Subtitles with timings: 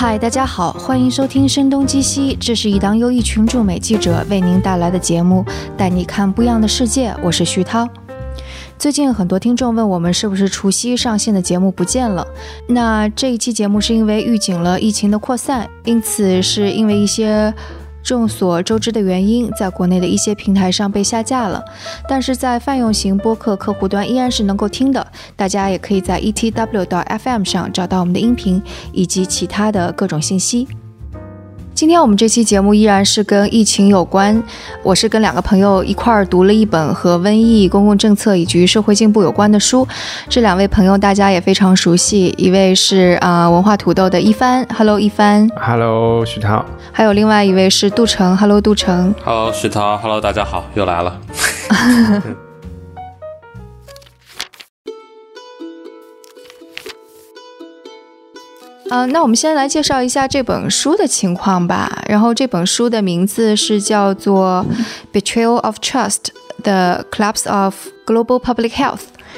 [0.00, 5.44] 嗨，大家好，欢迎收听《声东击西》，这是一档由一群驻美记者为您带来的节目，
[5.76, 7.14] 带你看不一样的世界。
[7.22, 7.86] 我是徐涛。
[8.78, 12.26] 最近很多听众问我们，是不是除夕上线的节目不见了？
[12.66, 17.52] 那这一期节目是因为预警了疫情的扩散，因此是因为一些。
[18.02, 21.62] 众所周知的原因，在国内的一些平台上被下架了，
[22.08, 25.06] 但是在泛用型播客客户端依然是能够听的。
[25.36, 30.66] 大家也可以在 etw 到 FM 上找到我们的音频以及其他的各种信息。
[31.80, 34.42] 今天我们这期节目依然是跟疫情有关。
[34.82, 39.88] 我是跟两个朋友一块儿读了一本和瘟疫、公共政策以及社会进步有关的书。
[40.28, 46.62] 这两位朋友大家也非常熟悉，一位是啊文化土豆的一帆，Hello 一帆，Hello 徐涛，
[46.92, 51.18] 还有另外一位是杜成，Hello 杜成，Hello 徐涛，Hello 大家好，又来了。
[58.90, 62.02] 嗯，那我们先来介绍一下这本书的情况吧。
[62.08, 64.64] 然后这本书的名字是叫做
[65.16, 66.30] 《Betrayal of Trust:
[66.62, 67.74] The Collapse of
[68.04, 68.96] Global Public Health》，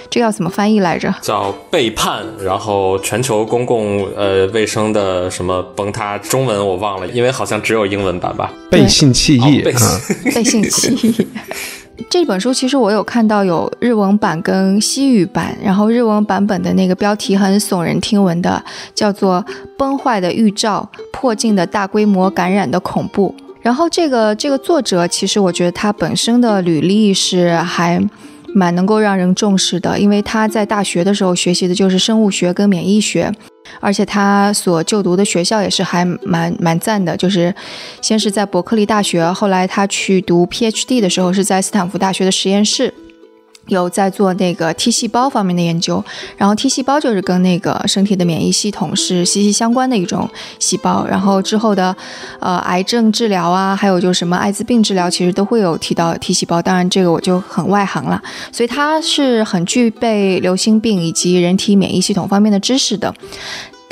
[0.08, 1.14] 这要怎么翻译来着？
[1.20, 6.17] 叫背叛，然后全球公共呃卫生的什么崩塌？
[6.17, 8.50] 中文我忘了，因为好像只有英文版吧。
[8.70, 9.61] 背信弃义，
[10.34, 11.27] 背信弃义。
[12.08, 18.62] 这本书其实我有看到有日文版跟西语版，然后日文版本的那个标题很耸人听闻的，
[18.95, 19.45] 叫做
[19.77, 23.34] 《崩坏的预兆：破镜的大规模感染的恐怖》。
[23.61, 28.03] 然后这个这个作者其实我觉得他本身的履历是还
[28.55, 33.33] 蛮能够让人重视的，因为他在大学的时候学习的就是生物学跟免疫学。
[33.81, 37.55] 而且他所就读的学校也是还蛮蛮赞的，就是
[38.03, 42.92] 先是在伯克利大学，后来他去读 PhD 的时候是在斯坦福大学的实验室。
[43.66, 46.05] 有在做那个 T 细胞方面的研究，
[46.36, 51.94] 然后 T 细胞就是跟那个身体的免疫系统是息息相关的一种细胞，然后之后的，
[52.40, 56.61] 呃，癌症治疗啊，还有就是什么艾滋病治疗，其实都会有提到 T 细胞。
[56.61, 58.20] 当然这个我就很外行了，
[58.51, 63.14] 所以它是很具备流行病以及人体免疫系统方面的知识的。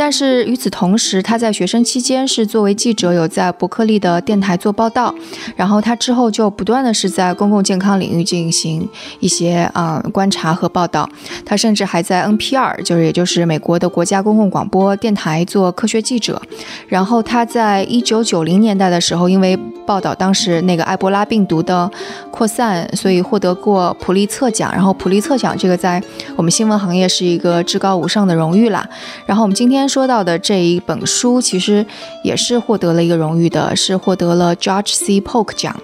[0.00, 5.15] 但是与此同时，他在学生期间是作为记者有在伯克利的电台做报道，
[5.55, 11.06] 然后他之后就不断的是在公共健康领域进行一些啊观察和报道。
[11.44, 16.41] 他甚至还在 NPR，就是也就是美国的国家公共广播电台做科学记者。
[16.89, 21.91] 然后他在一九九零年代的时候，因为报道当时那个埃博拉病毒的
[22.31, 24.72] 扩散，所以获得过普利策奖。
[24.72, 26.03] 然后普利策奖这个在
[26.37, 28.89] 我们新闻行业是一个至高无上的荣誉啦。
[29.27, 29.90] 然后我们今天。
[29.91, 31.84] 说到的这一本书，其实
[32.23, 35.21] 也是获得了一个荣誉的，是获得了 George C.
[35.21, 35.75] Polk 奖。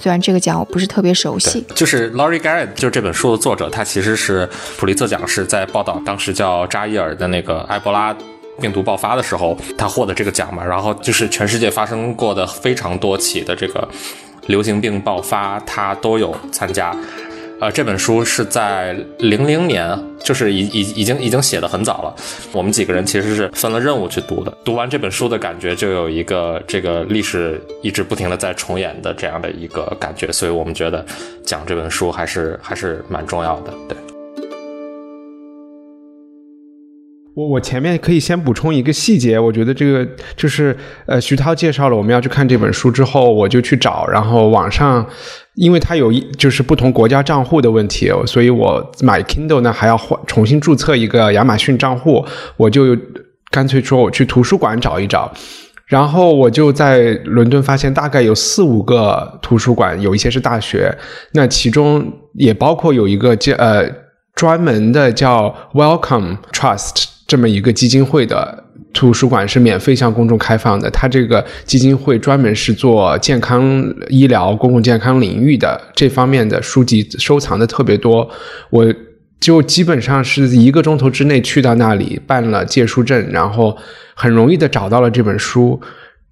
[0.00, 8.16] 虽然这个奖我不是特别熟悉，就是 Laurie Garrett，就是这本书的作者，他其实是普利策奖是在报道当时叫扎伊尔的那个埃博拉
[8.60, 10.64] 病毒爆发的时候，他获得这个奖嘛。
[10.64, 13.88] 然后就是全世界发生过的非常多起的这个
[14.46, 16.94] 流行病爆发，他都有参加。
[17.60, 22.14] 啊，这本书是在零零年，就是已已已经已经写的很早了。
[22.52, 24.58] 我们几个人其实是分了任务去读的。
[24.64, 31.04] 读完这本书的感觉，就有一个这个历史一直不停的在重演的这样的一个感觉，所以我们觉得
[31.44, 34.17] 讲这本书还是还是蛮重要的，对。
[37.38, 40.04] 我我前面可以先补充一个细节，我觉得这个
[40.34, 40.76] 就是
[41.06, 45.06] 呃，徐涛介绍了我们要去看这本书之后，我就去找，然后网上，
[45.54, 52.98] 因为它有一就是不同国家账户的问题，所以我买 Kindle 呢还要换重新注册一个亚马逊账户，我就
[53.52, 55.30] 干脆说我去图书馆找一找，
[55.86, 60.92] 然后我就在伦敦发现大概有四五个图书馆，有一些是大学，
[61.34, 62.04] 那其中
[62.34, 63.88] 也包括有一个叫呃
[64.34, 67.04] 专门的叫 Welcome Trust。
[67.28, 70.90] 这么一个基金会的图书馆是免费向公众开放的。
[70.90, 78.28] 它这个基金会专门是做健康医疗、公共健康领域的这方面的书籍收藏的特别多。
[78.70, 78.92] 我
[79.38, 83.76] 就基本上是一个钟头之内去到那里办了借书证，然后
[84.14, 85.78] 很容易的找到了这本书。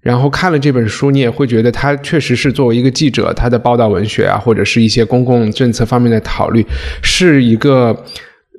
[0.01, 6.65] 然后看了这本书，你也会觉得他确实是作为一个记者，他的报道文学啊，或者是一些公共政策方面的考虑，
[7.03, 8.03] 是一个。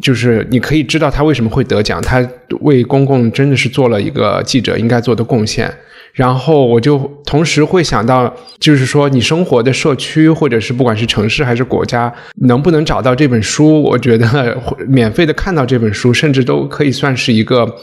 [0.00, 2.26] 就是你可以知道他为什么会得奖，他
[2.60, 5.72] 为公共真的是做了一个记者应该做的贡献。
[6.12, 12.12] 然后我就同时会想到，就是说你生活的社区，或者是不管是城市还是国家，
[12.46, 13.80] 能不能找到这本书？
[13.82, 14.56] 我觉得
[14.88, 17.76] 免费的看到这本书，甚至都可以算是一个。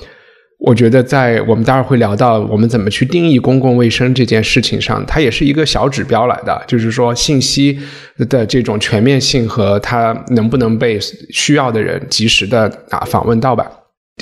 [0.58, 7.78] 我觉得在我们待会儿会聊到我们怎么去定义公共卫生这件事情上，它也是一个小指标来的，就是说信息
[8.30, 10.98] 的这种全面性和它能不能被
[11.30, 13.70] 需要的人及时的啊访问到吧。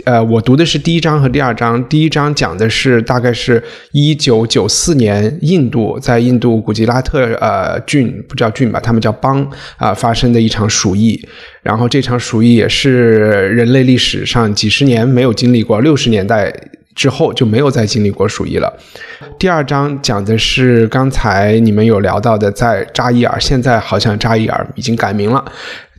[0.05, 1.87] 呃，我读的是第一章和第二章。
[1.87, 9.47] 第一章讲的是大概是一九九四年印度在印度古吉拉特呃郡不叫郡吧，他们叫邦
[9.77, 11.23] 啊发生的一场鼠疫。
[11.61, 16.51] 然后这场鼠疫也是人类历史上几十年没有经历过，六十年代
[16.95, 18.73] 之后就没有再经历过鼠疫了。
[19.37, 25.45] 第二章讲的是刚才你们有聊到的，在扎伊尔，现在好像扎伊尔已经改名了。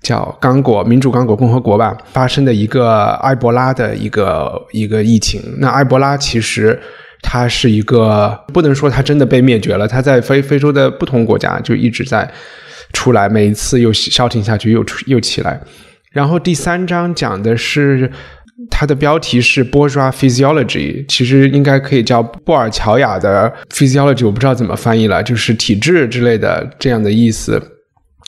[0.04, 5.42] 叫刚果民主刚果共和国吧，发生的一个埃博拉的一个一个疫情。
[5.58, 6.78] 那埃博拉其实
[7.22, 12.30] 它是一个不能说它真的被灭绝了，它在非非洲的不同国家就一直在
[12.92, 15.58] 出来，每一次又消停下去，又出又起来。
[16.12, 18.08] 然后第三章讲的是
[18.70, 27.73] 它的标题是 borrow Physiology，其实应该可以叫布尔乔亚的 Physiology，我不知道怎么翻译了，就是体质之类的这样的意思。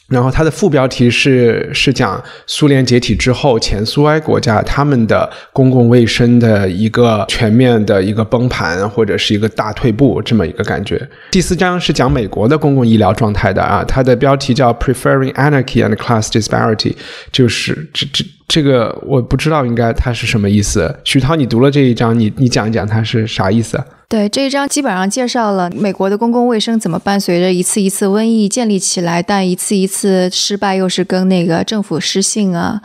[0.09, 10.97] 然后它的副标题是是讲苏联解体之后前苏埃国家他们的公共卫生的一个全面的一个崩盘或者是一个大退步这么一个感觉。
[11.33, 16.95] 第四章是讲美国的公共医疗状态的啊，它的标题叫 Preferring Anarchy and Class Disparity，
[17.33, 20.97] 就是这这这个我不知道应该它是什么意思。
[21.03, 23.83] 徐涛，你读了这一章，你你讲一讲它是啥意思？
[24.09, 32.81] 对这一章基本上介绍了美国的公共卫生怎么伴随着一次一次瘟疫建立起来，但一次一次失败又是跟那个政府失信啊，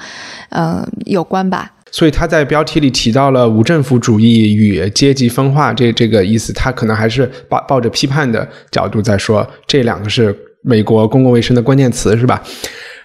[0.50, 1.74] 嗯有关吧。
[1.92, 12.42] 所以他在标题里提到了无政府主义与阶级分化这这个意思，他可能还是抱抱着批判的角度在说，这两个是美国公共卫生的关键词，是吧？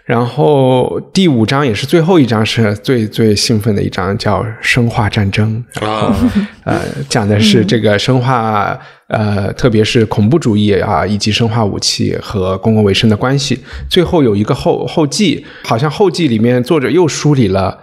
[0.07, 5.63] 然后第五章也是最后一章，是最最兴奋的一章，叫生化战争。
[5.81, 6.17] 啊，
[6.63, 13.59] 呃，讲的是这个生化，呃，特别是恐怖主义啊，以及生化武器和公共卫生的关系。
[13.91, 17.77] 最后有一个后后记，好像后记里面作者又梳理了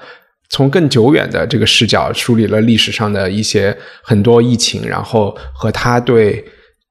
[0.49, 6.41] 从更久远的这个视角，梳理了历史上的一些很多疫情，然后和他对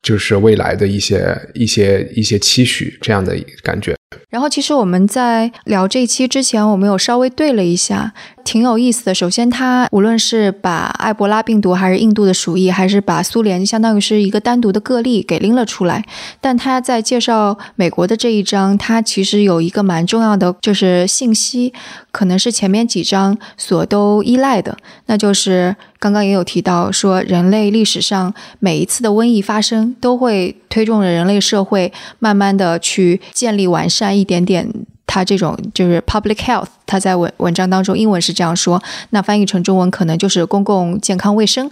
[0.02, 3.96] 就是未来的一些一些一些期许这样的感觉。
[4.30, 8.12] 然后，其实我们在聊这一期之前，我们有稍微对了一下，
[8.44, 9.14] 挺有意思的。
[9.14, 16.04] 首先，它无论是把埃博拉病毒，还是印度的鼠疫，还是把苏联相当于是一个单独的个例给拎了出来。
[16.40, 21.72] 但他在介绍美国的这一章，它其实有一个蛮重要的，就是信息，
[22.10, 24.76] 可能是前面几章所都依赖的，
[25.06, 34.18] 那就是刚刚也有提到说，人类历史上每一次的瘟疫发生，都会推动着人类社会慢慢的去建立完善。
[34.18, 34.68] 一点点，
[35.06, 41.70] 它这种就是 public health，它在文文章当中英文是这样说，那翻译成中文可能就是公共健康卫生。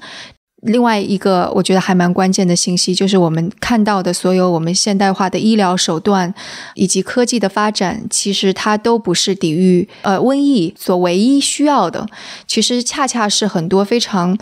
[0.63, 6.33] 另外一个我觉得还蛮关键的信息，就是我们看到的所有我们现代化的医疗手段
[6.75, 12.07] 以及科技的发展，其实它都不是抵御呃瘟疫所唯一需要的，
[12.47, 14.37] 其实恰恰是很多非常。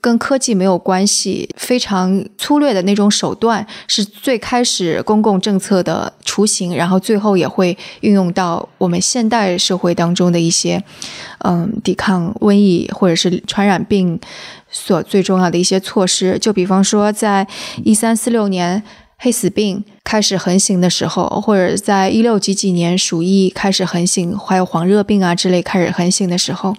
[0.00, 10.82] 跟科技没有关系，非常粗略的那种手段，是最开始公共政策的雏形，然后最后也会运用到我们现代社会当中的一些，
[11.44, 14.18] 嗯，抵抗瘟疫或者是传染病
[14.70, 16.38] 所最重要的一些措施。
[16.38, 17.46] 就比方说，在
[17.84, 18.82] 一三四六年。
[19.18, 26.76] 黑死病开始横行的时候，或者在一六几几年鼠疫开始横行，还有黄热病啊之类开始横行的时候，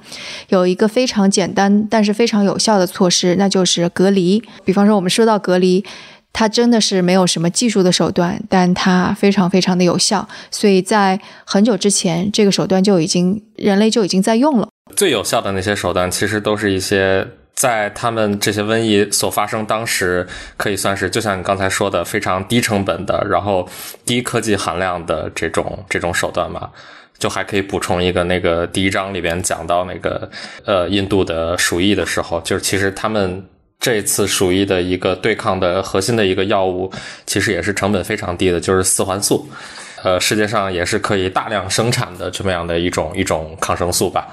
[0.49, 4.39] 有一个非常简单但是非常有效的措施，那就是隔离。
[4.63, 5.83] 比方说，我们说到隔离，
[6.31, 10.29] 它真的是没有什么技术的手段，但它非常非常的有效。
[10.51, 14.69] 所以在很久之前，这个手段就已经人类就已经在用了。
[14.95, 17.27] 最有效的那些手段，其实都是一些。
[17.57, 23.67] 在他们这些瘟疫所发生当时，可以算是就像你刚才说的非常低成本的，然后
[24.05, 26.69] 低科技含量的这种这种手段嘛。
[27.17, 30.29] 就还可以补充一个，那个第一章里边讲到那个
[30.65, 33.43] 呃印度的鼠疫的时候，就是其实他们
[33.79, 36.93] 这次鼠疫的一个对抗的核心的一个药物，
[37.25, 39.49] 其实也是成本非常低的，就是四环素。
[40.03, 44.27] 呃，世界上也是可以大量生产的这么样的一种一种抗生素吧。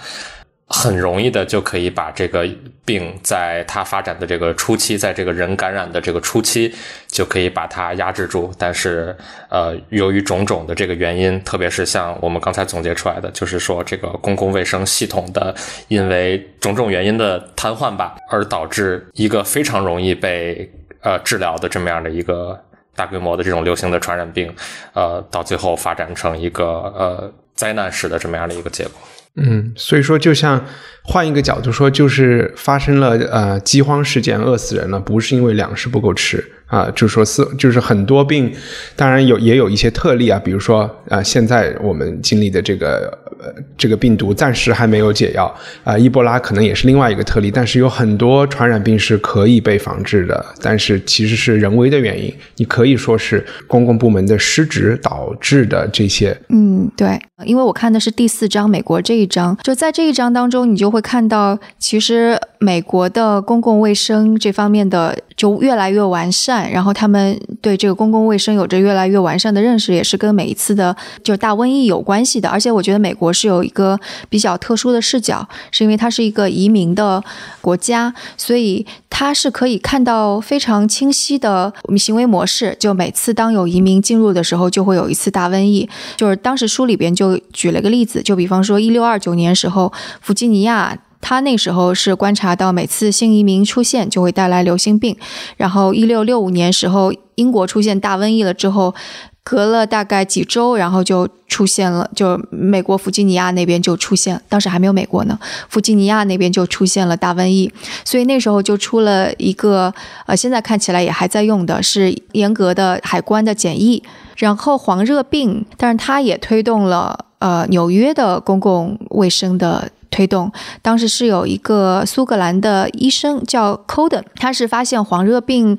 [0.67, 2.49] 很容易的就可以把这个
[2.87, 6.75] 病在它发展的这个初期，在这个人感染的这个初期，
[7.07, 8.53] 就可以把它压制住。
[8.59, 9.15] 但是，
[9.51, 15.55] 呃，由于种种的这个原因，特别是像我们刚才总结出来的，就是说这个公共卫生系统的
[15.89, 20.69] 因为种种原因的瘫痪吧，而导致一个非常容易被
[21.03, 22.59] 呃治疗的这么样的一个
[22.97, 24.53] 大规模的这种流行的传染病，
[24.95, 26.65] 呃，到最后发展成一个
[26.97, 28.93] 呃灾难式的这么样的一个结果。
[29.37, 30.65] 嗯，所以说，就像
[31.05, 36.45] 换一个角度说，就是发生了呃饥荒事件，饿死人了，不是因为粮食不够吃。
[36.67, 38.51] 啊，就是说是就是很多病，
[38.97, 43.47] 当然有也有一些特例啊，比如说啊，现在我们经历的这个呃
[43.77, 56.37] 这个病毒暂时还没有解药啊，伊波拉可能也是另外一个特例，但是有很多传染病是可以被防治的，但是其实是人为的原因，你可以说是公共部门的失职导致的这些。
[56.49, 66.71] 嗯，对，因为我看的是第四章美国这一章，就在这一章当中，你就会看到其实美国的公共卫生这方面的就越来越完善。
[66.71, 72.49] 然后他们对这个公共卫生有着越来越完善的认识，也是跟每一次的就大瘟疫有关系的。
[72.49, 73.99] 而且我觉得美国是有一个
[74.29, 77.23] 比较特殊的视角，是因为它是一个移民的
[77.61, 82.77] 国家，所以它是可以看到非常清晰的行为模式。
[82.79, 85.89] 就每次当有移民进入的时候，就会有一次大瘟疫。
[86.17, 90.99] 就是当时书里边就举了个例子，就比方说一六二九年时候，弗吉尼亚。
[91.27, 95.17] 他那时候是观察到每次新移民出现就会带来流行病，
[95.57, 98.95] 然后一六六五年时候英国出现大瘟疫了之后，
[99.43, 105.39] 隔了大概几周，然后就出现了，就美国弗吉尼亚那边就出现，当时还没有美国呢，
[105.71, 107.73] 弗吉尼亚那边就出现了大瘟疫，
[108.05, 109.95] 所以那时候就出了一个
[110.27, 114.03] 呃，现在看起来也还在用的是严格的海关的检疫，
[114.37, 119.91] 然后黄热病，但是它也推动了呃纽约的公共卫生的。
[120.15, 125.77] 推动当时是有一个苏格兰的医生叫 Coden，他是发现黄热病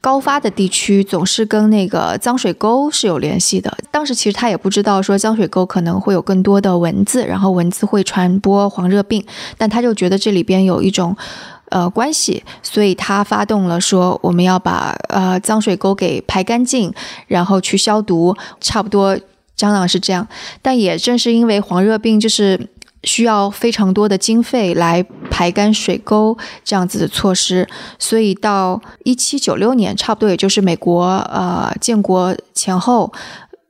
[0.00, 3.76] 高发的地区总是跟那个脏水沟是有联系的。
[3.90, 9.22] 当时其实他也不知道说脏水沟可能会有更多的蚊子，然后蚊子会传播黄热病，
[9.58, 11.14] 但他就觉得这里边有一种
[11.68, 16.90] 呃关系，所以他发动了说我们要把呃脏水沟给排干净，
[17.26, 19.14] 然后去消毒，差不多
[19.58, 20.26] 蟑螂是这样。
[20.62, 22.68] 但也正是因为黄热病就是。
[23.04, 27.68] 需要非常多的经费来排干水沟这样子的措施，
[27.98, 33.12] 所以到一七九六年，差不多也就是美国呃建国前后，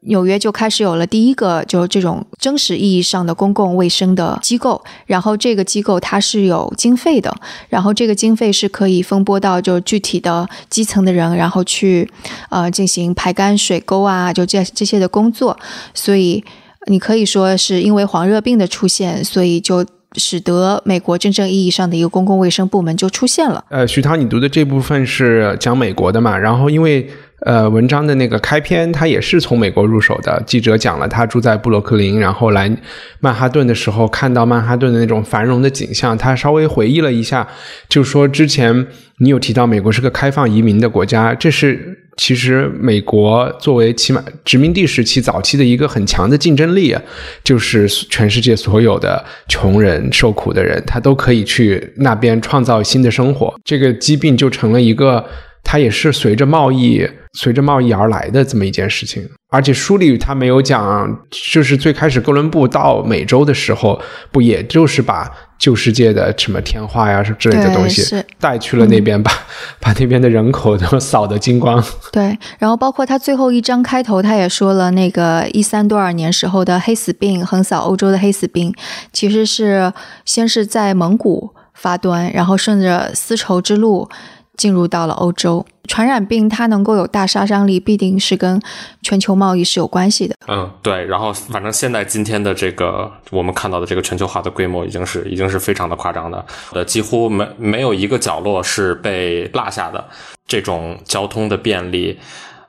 [0.01, 4.83] 纽约就开始有了第一个就这种真实意义上的公共卫生的机构。
[5.07, 7.35] 然后这个机构它是有经费的，
[7.69, 12.11] 然后这个经费是可以分拨到就具体的基层的人，然后去
[12.51, 15.59] 呃进行排干水沟啊，就这这些的工作，
[15.95, 16.45] 所以。
[16.87, 19.85] 你可以说是因为黄热病的出现，所以就
[20.17, 23.65] 使得美国真正意义上的一个公共卫生部门就出现了。
[23.71, 26.37] 呃，徐涛，你读的这部分是讲美国的嘛？
[26.37, 27.09] 然后因为。
[27.45, 30.43] 呃，文章的那个开篇，他也是从美国入手的。
[30.47, 32.75] 记者讲了，他住在布鲁克林，然后来
[33.21, 36.17] 曼哈顿的时候，看到曼哈顿的那种繁荣的景象。
[36.17, 37.47] 他稍微回忆了一下，
[37.87, 38.87] 就说之前
[39.19, 47.03] 你有提到美国是个开放移民的国家，这是其实美国作为起码殖民地时期早期的一个很强的竞争力啊，
[47.45, 53.55] 就是全世界所有的穷人、受苦的人，他都可以去那边创造新的生活。
[53.63, 55.23] 这个疾病就成了一个。
[55.65, 61.19] 它也是随着贸易、随着贸易而来的这么一件事情，而且书里他没有讲，
[61.53, 65.29] 就是最开始哥伦布到美洲的时候，不也就是把
[65.59, 69.33] 旧世界的什么天花呀之类的东西带去了那边，把
[69.81, 71.83] 把那边的人口都扫得精光。
[72.13, 78.73] 对，然后包括他最后一章开头，他也说了，那个一三多少年时候的黑死病横扫欧洲的黑死病，
[79.13, 79.93] 其实是
[80.25, 84.09] 先是在蒙古发端，然后顺着丝绸之路。
[84.57, 88.61] 进入到了欧洲，传染病它能够有大杀伤力，必定是跟
[89.03, 90.35] 全球贸易是有关系的。
[90.47, 91.05] 嗯，对。
[91.07, 100.05] 然后，反正现在今天的这个我们看到的这个全球化的规模，已经是已经是非常的夸张的，呃，几乎没没有一个角落是被落下的。
[100.47, 102.19] 这种交通的便利，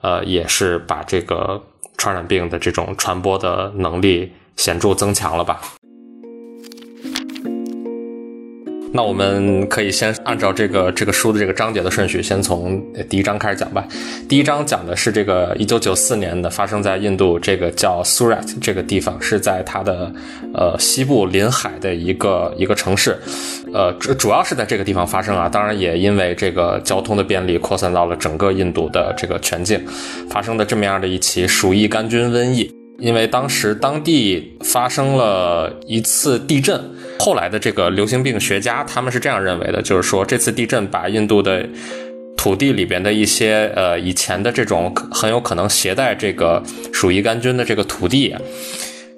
[0.01, 1.61] 呃，也是把这个
[1.97, 5.59] 传染病的这种传播的能力显著增强了吧。
[8.95, 13.85] 那我们可以先按照这个这个书的这个章节的顺序，先从第一章开始讲吧。
[14.29, 20.09] 第一章讲的是这个一九九四年的发生在印度这个叫 Surat 这个地方，是在它的
[20.53, 23.17] 呃西部临海的一个一个城市，
[23.73, 25.49] 呃主主要是在这个地方发生啊。
[25.49, 29.85] 当然也因为这个交通的便利，扩散到了整个印度的这个全境，
[30.29, 32.71] 发生的这么样的一起鼠疫杆菌瘟疫。
[32.97, 36.79] 因为当时当地发生了一次地震，
[37.19, 41.67] 后来的这个流行病学家他们是这样认为的，就是说这次地震把印度的
[42.37, 46.61] 土地里边的一些呃以前的这种很有可能携带这个
[46.93, 48.35] 鼠疫杆菌的这个土地，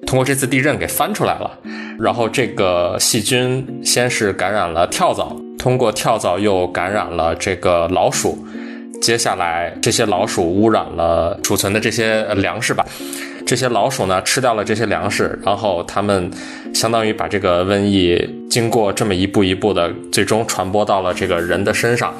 [0.05, 1.59] 通过这次地震给翻出来了，
[1.99, 8.37] 然后这个细菌先是感染了跳蚤，通过跳蚤又感染了这个老鼠，
[9.01, 12.85] 接下来这些老鼠污染了储存的这些粮食吧。
[13.47, 16.29] 这些老鼠呢吃掉了这些粮食，然后他们
[16.73, 22.13] 相当于把这个瘟疫经过这么一步一步的，最终传播到了这个人的身上，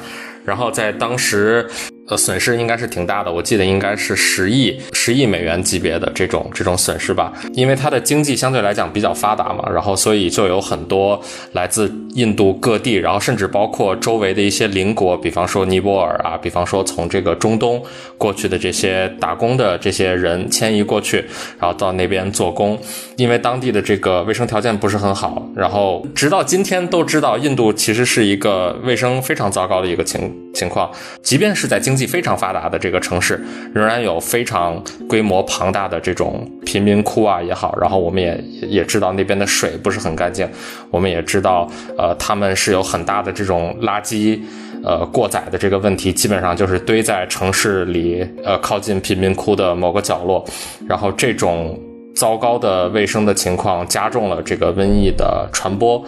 [0.44, 1.68] 然后在当时。
[2.08, 7.32] 呃，损失应该是挺大的，我记得应该是十亿、十亿美元级别的这种这种损失吧。
[7.52, 11.20] 因为它的经济相对来讲比较发达嘛，然后所以就有很多
[11.52, 17.82] 来自印度各地，然后甚至包括周围的一些邻国，比方说尼泊尔啊，比方说从这个中东
[18.16, 21.18] 过去的这些打工的这些人迁移过去，
[21.58, 22.78] 然后到那边做工。
[23.16, 30.90] 因为当地的这个卫生条件不是很好，然后直到今天都知道，印度其实是一个卫生非常糟糕的一个情情况，
[31.22, 40.48] 即便是在经济非常发达的这个城市，仍然有非常规模庞大的这种贫民窟啊也好，然后我们也也知道那边的水不是很干净，
[40.92, 44.38] 我们也知道，呃，他们是有很大的这种垃圾，
[44.84, 50.44] 呃，过载的这个问题，基本上就是堆在城市里，呃，靠近贫民窟的某个角落，
[50.86, 51.76] 然后这种
[52.14, 56.04] 糟糕的卫生的情况加重了这个瘟疫的传播。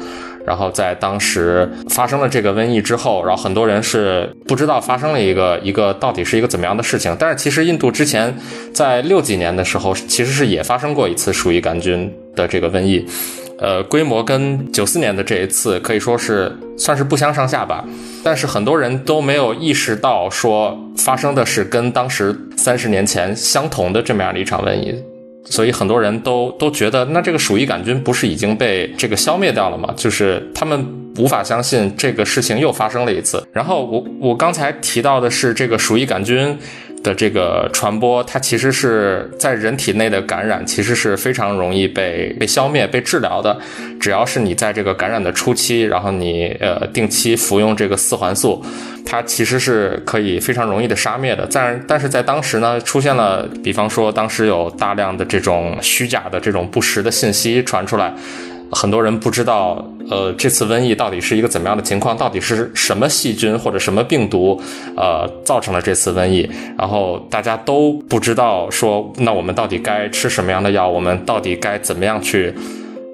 [0.51, 7.17] 然后在当时发生了这个瘟疫之后，然后很多人是不知道发生了一个一个到底是一个怎么样的事情。
[7.21, 8.37] 但是其实印度之前
[8.75, 13.07] 在六几年的时候，其实是也发生过一次鼠疫杆菌的这个瘟疫，
[13.61, 17.85] 呃，规模跟九四年的这一次可以说是算是不相上下吧。
[18.25, 25.01] 但是很多人都没有意识到说发生的是跟当时三十年前相同的这么样的一场瘟疫。
[25.45, 29.93] 所以很多人都都觉得，那这个鼠疫杆菌不是已经被这个消灭掉了吗？
[29.97, 30.87] 就是他们
[31.19, 33.43] 无法相信这个事情又发生了一次。
[33.53, 36.59] 然后我我刚才提到的是这个鼠疫杆菌。
[37.03, 43.59] 的这个传播，它其实是在人体内的感染，其实是非常容易被被消灭、被治疗的。
[43.99, 48.63] 只要是你在这个感染的初期，然后你呃定期服用这个四环素，
[49.05, 51.49] 它其实是可以非常容易的杀灭的。
[51.51, 58.13] 但但是在当时呢，出现了，比方说当时有大量的这种虚假的这种不实的信息传出来。
[58.73, 62.17] 很多人不知道，呃，这次瘟疫到底是一个怎么样的情况？
[62.17, 64.61] 到底是什么细菌或者什么病毒，
[64.97, 66.49] 呃，造成了这次瘟疫？
[66.79, 70.89] 然后大家都不知道说，那我们到底该吃什么样的药？
[70.89, 72.55] 我们到底该怎么样去，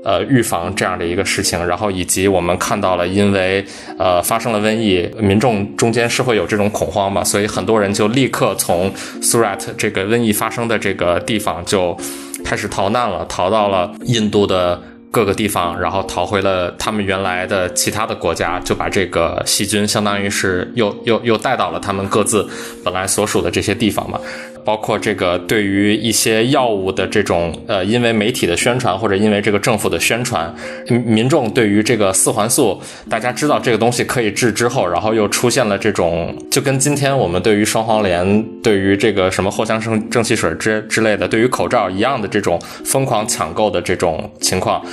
[0.04, 1.66] 呃，预防这样的一个事情？
[1.66, 3.64] 然后以及我们看到了，因为
[3.98, 7.24] 呃发生了瘟疫，民众中间是会有这种恐慌嘛？
[7.24, 8.92] 所以很多人就立刻从
[9.22, 11.96] Surat 这个瘟疫发生的这个地方就
[12.44, 14.82] 开始逃难了，逃到了印度的。
[15.16, 22.46] 各个地方，然后逃回了他们原来的其他的国家，就把这个细菌相当于是又又又带到了他们各自
[22.84, 24.20] 本来所属的这些地方嘛。
[24.66, 30.52] 包括这个对于一些药物的这种呃，因为媒体的宣传或者因为这个政府的宣传，
[30.88, 44.84] 民众对于这个四环素，大家知道这个东西可以治之后，然后又出现了这种，就跟今天我们对于双黄连、对于这个什么藿香正正气水之之类的，对于口罩一样的这种疯狂抢购的这种情况，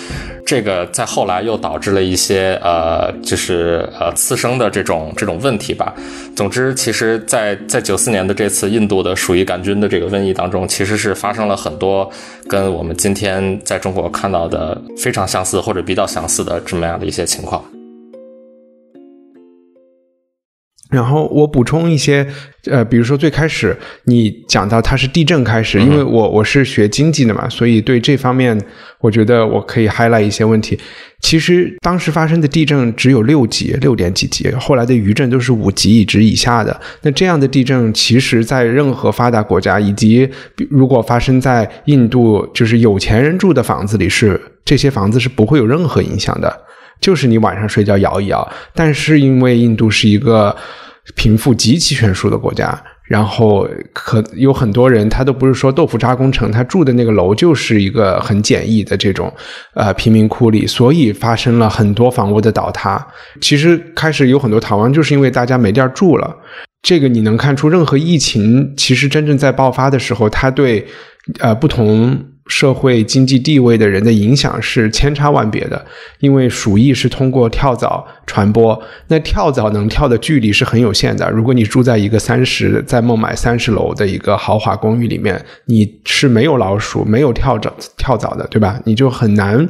[0.45, 5.91] 这个在后来又导致了一些呃，就是呃次生的这种这种问题吧。
[6.35, 9.62] 总之，其实，在在九四年的这次印度的鼠疫感。
[9.63, 12.09] 军的这个瘟疫当中，其实是发生了很多
[12.47, 17.63] 跟我们今天在中国看到的非常相似或者比较相似的这么样的一些情况。
[20.93, 22.25] 然后我补充一些，
[22.65, 28.55] 呃，比如说最开始你讲到它是地震开始，因为我我是学经济的嘛，所以对这方面
[28.99, 30.79] 我觉得我可以 highlight 一些问题。
[31.19, 36.79] 其实当时发生的地震只有六级，六点几级，后来的余震都是五级以及以下的。
[37.01, 40.29] 那这样的地震，其实在任何发达国家，以及
[40.69, 46.53] 如果发生在印度，就是有钱人住的房子里，是这些房子是不会有任何影响的，
[46.99, 48.45] 就是你晚上睡觉摇一摇。
[48.75, 50.53] 但是因为印度是一个
[51.15, 59.31] 贫富极其悬殊的国家，然后可有很多人，他都不是说豆腐渣工程，他住的那个楼就是一个很简易的这种
[59.73, 63.05] 呃贫民窟里，所以发生了很多房屋的倒塌。
[63.41, 66.35] 其实开始有很多逃亡，就是因为大家没地儿住了。
[66.81, 70.87] 这个你能看出，任何疫情其实真正在爆发的时候，它对
[71.39, 72.25] 呃不同。
[72.47, 75.85] 社会经济地位的人的影响是千差万别的，
[76.19, 81.29] 因为鼠疫是通过跳蚤传播，那跳蚤能跳的距离是很有限的。
[81.31, 88.77] 如果你住在一个三十在孟买三十楼的一个豪华公寓里面，你是没有老鼠、没有跳蚤跳蚤的，对吧？
[88.85, 89.67] 你就很难，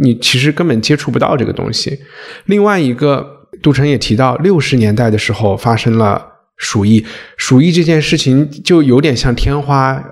[0.00, 1.98] 你其实根本接触不到这个东西。
[2.46, 3.26] 另外一个，
[3.62, 6.26] 杜成也提到，六十年代的时候发生了
[6.56, 7.04] 鼠疫，
[7.36, 10.02] 鼠疫这件事情就有点像天花，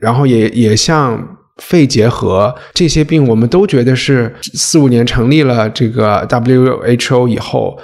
[0.00, 1.34] 然后也也像。
[1.58, 7.78] 肺结核这些病，我们都觉得是四五年成立了这个 WHO 以后，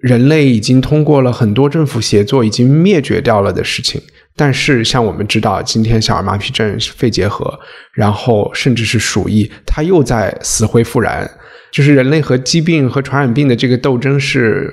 [0.00, 4.00] 人类已经通过了很多政府协作，已经灭绝掉了的事情。
[4.36, 7.58] 但是像我们知道，今天小儿麻痹症、肺结核，
[7.92, 11.30] 然后甚至是鼠疫，它又在死灰复燃。
[11.70, 14.72] 就是人类和疾病和传染病的这个斗争是，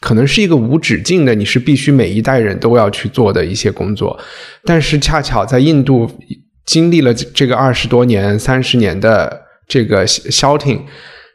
[0.00, 4.16] 可能是一个无止境的，你是必须每一代人都要去做的一些工作。
[4.64, 6.08] 但是恰巧在印度
[6.72, 10.82] 经历了这个二十多年、三十年的这个消停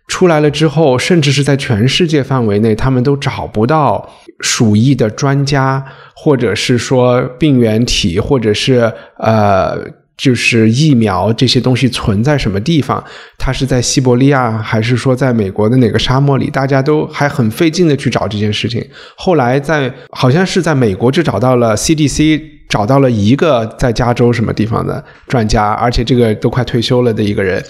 [0.08, 9.78] 出来了之后，甚至是在全世界范围内，他们都找不到鼠疫的专家，或者是说病原体，或者是呃。
[10.18, 13.04] 就是疫苗这些东西存在什么地方？
[13.38, 16.50] 它是在西伯利亚，还是说在美国的哪个沙漠里？
[16.50, 18.84] 大家都还很费劲的去找这件事情。
[19.16, 27.64] 后来在好像是在美国就找到了 CDC，找到了一个在加州什么地方的专家，而且这个都快退休了的一个人，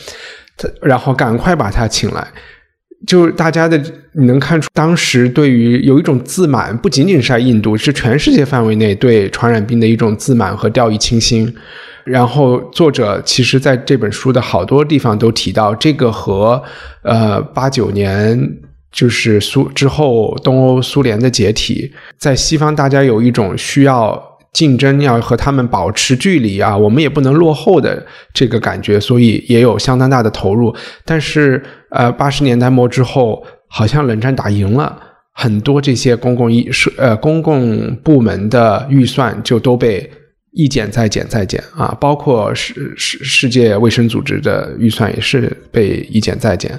[0.57, 2.27] 他然后赶快把他请来。
[3.05, 3.77] 就是大家的
[4.13, 11.53] 你能看出，当时对于有一种自满，不仅仅是在印度，是全世界范围内对传染病的一种自满和掉以轻心。
[12.03, 16.59] 然后，作者其实在这本书的好多地方都提到，这个和
[17.03, 18.39] 呃八九年
[18.91, 24.19] 就是苏之后东欧苏联的解体，在西方大家有一种需要
[24.53, 30.75] 竞争，要和他们保持距离啊，我们也不能落后的这个感觉，所以也有相当大的投入。
[31.05, 34.99] 但是呃八十年代末之后，好像冷战打赢了，
[35.33, 40.09] 很多这些公共医是呃公共部门的预算就都被。
[40.53, 46.71] 一减再减再减啊，包括世世世界卫生组织的预算也是被一减再减，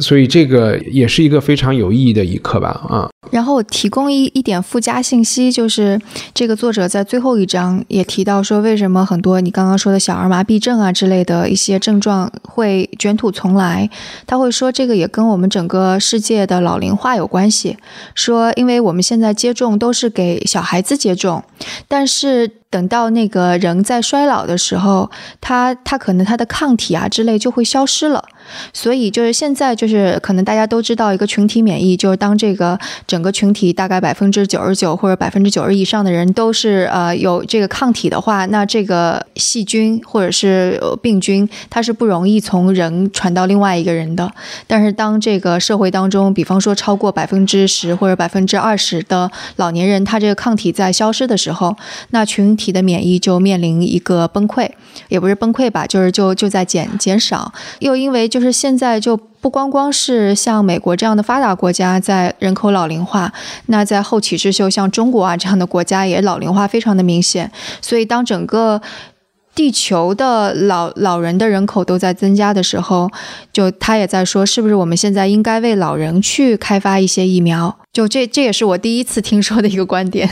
[0.00, 3.08] 所以这个也是一个非常有意义的一课吧啊。
[3.30, 5.98] 然后我提供一一点附加信息，就是
[6.34, 13.88] 这个作者在最后一章也提到说，为什么很多你刚刚说的小儿麻痹症啊之类的一些症状会卷土重来？
[14.26, 17.78] 他会说这个也跟我们整个世界的老龄化有关系，
[18.14, 21.42] 说因为我们现在接种都是给小孩子接种，
[21.88, 22.50] 但是。
[22.72, 25.10] 等到那个人在衰老的时候，
[25.42, 28.24] 他他可能他的抗体啊之类就会消失了。
[28.72, 44.28] 所以就是现在就是可能大家都知道一个群体免疫，就是当这个整个群体大概百分之九十九或者百分之九十以上的人都是呃有这个抗体的话，那这个细菌或者是病菌它是不容易从人传到另外一个人的。
[44.66, 51.76] 但是当这个社会当中，比方说超过百分之十或者百分之二十的老年人，他这个抗体在消失的时候，
[52.10, 54.68] 那群体的免疫就面临一个崩溃，
[55.08, 58.31] 也不是崩溃吧，就是就就在减减少，又因为。
[58.32, 63.30] 就是现在就不光光是像美国这样的发达国家在人口老龄化，
[63.66, 67.52] 那在后起之秀像中国啊这样的国家也老龄化非常的明显。
[67.82, 68.80] 所以当整个
[69.54, 73.10] 地球的老老人的人口都在增加的时候，
[73.52, 77.76] 就他也在说，是不是我们现在应该为老人去开发一些疫苗？
[77.92, 80.26] 就这这也是我第一次听说的一个观点。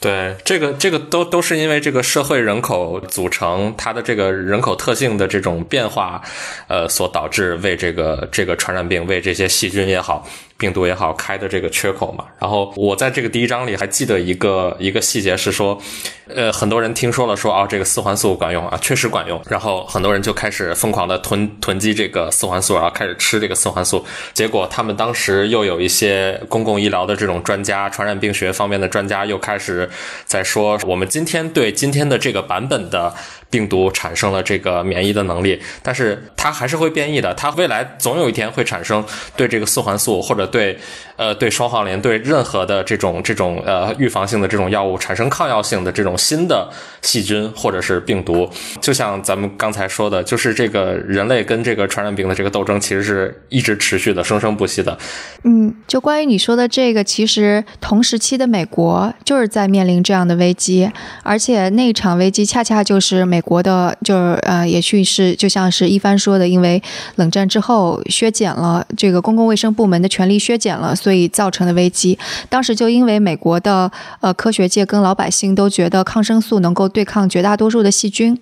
[0.00, 6.22] 对，这个这个都都是因为这个社会人口组成，它的这个人口特性的这种变化，
[6.68, 10.24] 呃，所导致为这个这个传染病，为这些细菌也好。
[10.58, 12.24] 病毒也好，开的这个缺口嘛。
[12.38, 15.80] 然后我在这个第一章里还记得一个一个细节是说，
[16.26, 19.40] 呃，很多人听说了说啊，这个四环素管用啊，确实管用。
[19.48, 24.04] 然后很多人就开始疯狂的囤囤积这个四环素，然后开始吃这个四环素。
[24.34, 29.88] 结果他们当时又有一些公共医疗的这种专家，传染病学方面的专家又开始
[30.24, 33.14] 在说，我们今天对今天的这个版本的。
[33.50, 37.32] 病毒产生了这个免疫的能力，但是它还是会变异的。
[37.34, 39.04] 它未来总有一天会产生
[39.36, 40.78] 对这个四环素或者对
[41.18, 46.70] 呃对双黄连对任何的这种这种呃预防性的这种药物产生抗药性的这种新的
[47.02, 48.48] 细菌或者是病毒。
[48.80, 54.96] 就像咱们刚才说的，就是这个人类跟这个传染病的这个斗争其实是一直持续的、生生不息的。
[55.42, 60.88] 嗯，就关于你说的这个，其实同时期的美国就是在面临这样的危机，
[61.24, 63.42] 而且那场危机恰恰就是美。
[63.48, 66.82] 国的，就是呃，也许是就像是一帆说的，因为
[67.16, 72.18] 冷战之后削减了这个公共卫生部门的权力，削减了，所以造成的危机。
[72.50, 73.90] 当时就因为美国的
[74.20, 78.38] 呃科学界跟老百姓都觉得抗生素能够对抗绝大多数的细菌，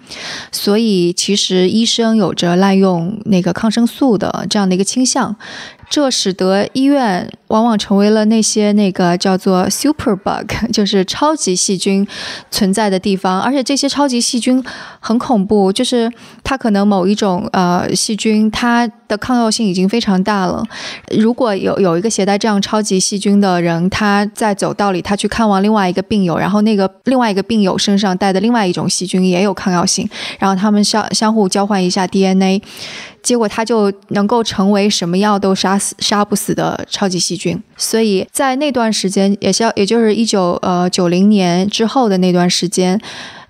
[0.50, 5.36] 所以其实医生有着滥用那个抗生素的这样的一个倾向。
[5.88, 12.04] 这使得医院往往成为了那些那个叫做 super bug， 就是超级细菌
[12.50, 13.40] 存在的地方。
[13.40, 14.60] 而且这些超级细菌
[14.98, 16.10] 很恐怖，就是
[16.42, 20.64] 它可能某一种呃细菌，它的抗药性已经非常大了。
[21.16, 32.62] 如果有有一个携带这样超级细菌的人，他在走道里，他去看望另外一个病友，然后那个另外一个病友身上带的另外一种细菌也有抗药性，然后他们相相互交换一下 DNA。
[33.22, 37.60] 结果他就能够成为什么药都杀死、杀不死的超级细菌。
[37.76, 43.00] 所以在那段时间，也是也就是一九呃九零年之后的那段时间。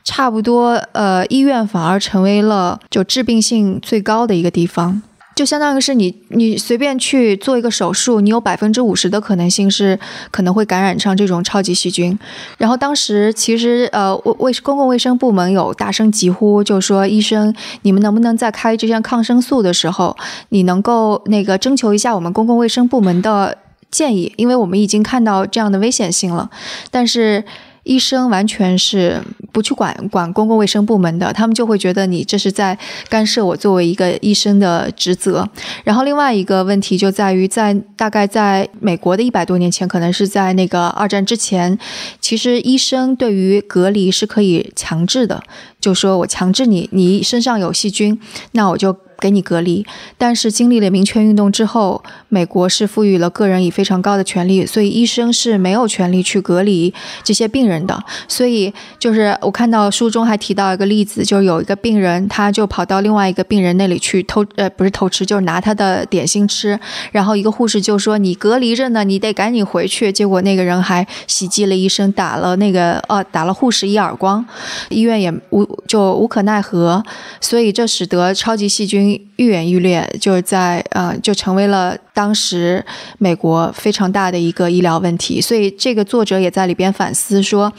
[0.09, 5.03] 差不多，呃，医院反而成为了就致病性最高的一个地方，
[5.37, 9.97] 就相当于是你你随便去做一个手术，你有百分之五十的可能性是
[10.31, 12.19] 可能会感染上这种超级细菌。
[12.57, 20.17] 然后当时其实呃卫卫公共卫生部门有大声疾呼，就说医生，你们能不能在开这些抗生素的时候，
[20.49, 23.59] 你能够那个征求一下我们公共卫生部门的
[23.91, 26.51] 建议，因为我们已经看到这样的危险性了，
[26.91, 27.45] 但是。
[27.87, 29.23] 医生完全是
[29.53, 32.77] 不去管管公共卫生部门的，他们就会觉得你这是在
[33.09, 35.49] 干涉我作为一个医生的职责。
[35.85, 41.79] 然后另外一个问题就在于，在大概在美国的一百多年前，可能是在那个二战之前，
[42.21, 45.41] 其实医生对于隔离是可以强制的，
[45.81, 48.21] 就说我强制你，你身上有细菌，
[48.53, 48.95] 那我就。
[49.19, 49.85] 给你隔离，
[50.19, 56.93] 但是经历了民权运动之后，美国是赋予了个人以非常高的权利，所以医生是没有权利去隔离
[57.25, 58.03] 这些病人的。
[58.29, 66.79] 所以就是我看到书中还提到一个例子，就是有一个病人，他就跑到另外一个病人那里去偷，呃，不是偷吃，就是拿他的点心吃。
[67.13, 74.45] 然后一个护士就说：“你隔离着呢，你得赶紧回去。”结果那个人还袭击了医生，打了那个呃，打了护士一耳光，
[74.91, 77.03] 医院也无就无可奈何。
[77.41, 79.06] 所以这使得超级细菌。
[79.37, 82.85] 愈演愈烈，就是在呃，就成为了当时
[83.19, 85.41] 美国非常大的一个医疗问题。
[85.41, 87.73] 所以这个作者也在里边反思说，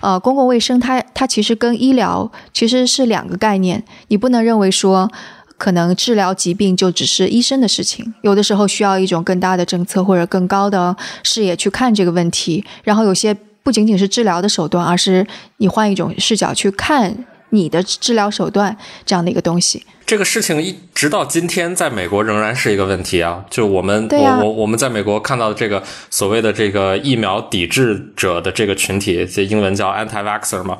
[0.00, 3.82] 呃，公共卫生它它其实跟医疗其实是两个概念。
[4.08, 5.10] 你不能认为说，
[5.58, 12.64] 可能治疗疾病就只是医生的事情，有的时候需要一种更大的政策或者更高的视野去看这个问题。
[12.82, 15.26] 然后有些不仅仅是治疗的手段，而是
[15.58, 17.26] 你换一种视角去看。
[17.52, 23.44] 你的治疗手段这样的一个东西，这个事情一直到今天，在美国仍然是一个问题啊！
[23.50, 30.78] 就我们，我我我们在美国看到的这个所谓的这个疫苗抵制者的这个群体，这英文叫 anti-vaxer 嘛，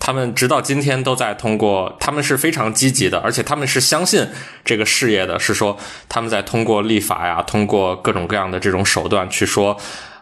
[0.00, 4.26] 他们直到今天都在通过，他们是非常积极的，而且他们是相信
[4.64, 5.78] 这个事业的，是说
[6.08, 9.78] 他们在通过立法呀，通过各种各样的这种手段去说。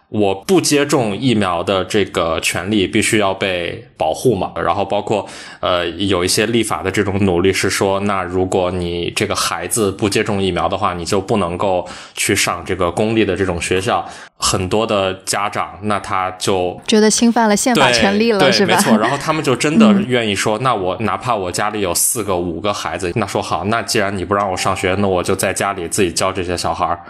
[0.08, 4.52] 我不接种疫苗的这个权利必须要被保护嘛？
[4.56, 5.26] 然后包括
[5.58, 14.06] 呃有一些立法的这种努力是说，那如果你这个孩子不接种疫苗的话，你就不能够去上这个公立的这种学校。
[14.38, 18.76] 很多的家长那他就觉得侵犯了宪法权利了，是吧？
[18.76, 18.98] 没错。
[18.98, 27.00] 然后他们就真的愿意说，那我哪怕我家里有四个、五个孩子，那说好，那既然你不让我上学，那我就在家里自己教这些小孩儿。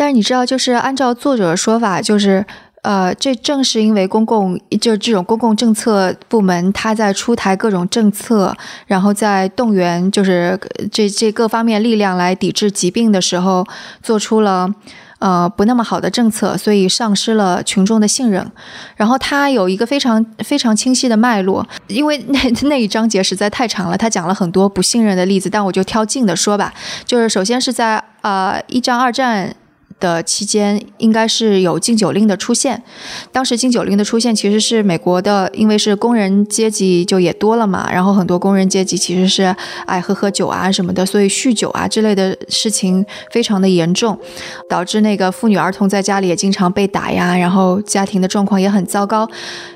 [0.00, 2.42] 但是你知道，就是按照作者的说法，就是
[2.80, 10.58] 呃，这正是因为公共就是这种公共政策部门，他在出台各种政策，然后在动员就是
[10.90, 13.66] 这这各方面力量来抵制疾病的时候，
[14.02, 14.74] 做出了
[15.18, 18.50] 呃不那么好的政策，所以丧失了群众的信任。
[18.96, 26.72] 然后他有一个非常非常清晰的脉络，因为那那一章节实在太长了，他讲了很多不信任的例子，但我就挑近的说吧。
[27.04, 29.54] 就是首先是在呃一战二战。
[30.00, 32.82] 的期间应该是有禁酒令的出现，
[33.30, 39.54] 当时禁酒令的出现其实是美国的，因为是工人阶级就也多了嘛，然后很多工人阶级其实是
[39.86, 44.18] 爱喝喝酒啊什么的，所以酗酒啊之类的事情非常的严重，
[44.68, 49.28] 导致那个妇女儿童在家里也经常被打呀，然后家庭的状况也很糟糕，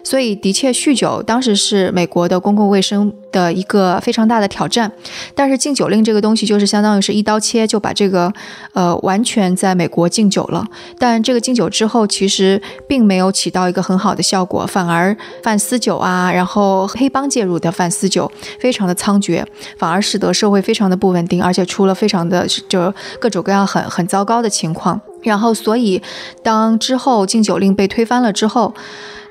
[0.03, 4.91] 所以的确酗酒当时是美国的公共卫生的一个非常大的挑战，
[5.35, 8.33] 但是禁酒令这个东西就是相当于是一刀切就把这个
[8.73, 10.05] 呃完全在美国。
[10.15, 10.65] 禁酒了，
[10.97, 19.45] 但这个禁酒之后，其实并没有起到一个很好的效果，反而贩私酒啊，然后黑帮介入的贩私酒非常的猖獗，
[19.77, 25.01] 反而使得社会非常的不稳定，而且出了非常的就各种各样很很糟糕的情况。
[25.25, 26.01] 然后，所以
[26.45, 28.73] 当之后禁酒令被推翻了之后，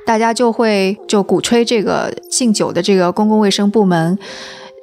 [0.05, 4.17] 大家就会就鼓吹这个禁酒的这个公共卫生部门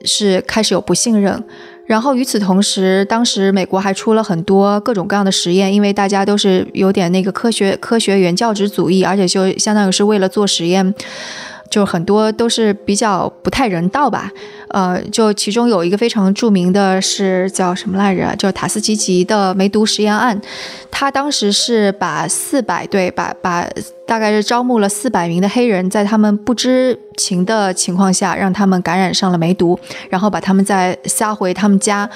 [0.05, 1.43] 是开始有不信任。
[1.87, 10.95] 然后与此同时，当时美国还出了很多各种各样的实验，因为大家都是有点那个科学科学原教旨主义，而且就相当于是为了做实验。
[11.71, 14.31] 就很多都是比较不太人道吧，
[14.71, 18.35] 呃，就其中有一个非常著名的是叫什么来着？
[18.37, 20.39] 就是塔斯基奇的梅毒实验案，
[20.91, 23.67] 他当时是把四百对把把
[24.05, 29.79] 大概是招募了四百名的黑人，在他们不知情的情况下，让他们感染上了梅毒，
[30.09, 32.11] 然后把他们再撒回他们家，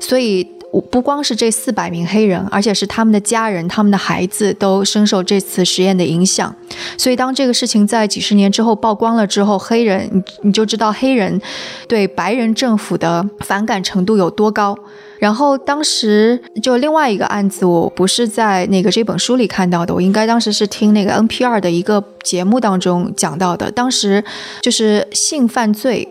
[0.00, 0.57] 所以。
[0.90, 6.54] 不光是这四百名黑人，而且是他们的家人、他们的孩子都深受这次实验的影响。
[6.96, 11.40] 所以，当这个事情在几十年之后曝光了之后，黑人你你就知道黑人
[11.86, 14.76] 对白人政府的反感程度有多高。
[15.18, 23.68] 然后当时就另外一个案子，我不是在那个这本书里看到的，我应该当时是听那个 NPR 的一个节目当中讲到的。
[23.70, 24.22] 当时
[24.60, 26.06] 就是性犯罪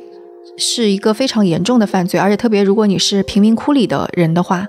[0.58, 4.68] 是一个非常严重的犯罪，而且特别如果你是贫民窟里的人的话。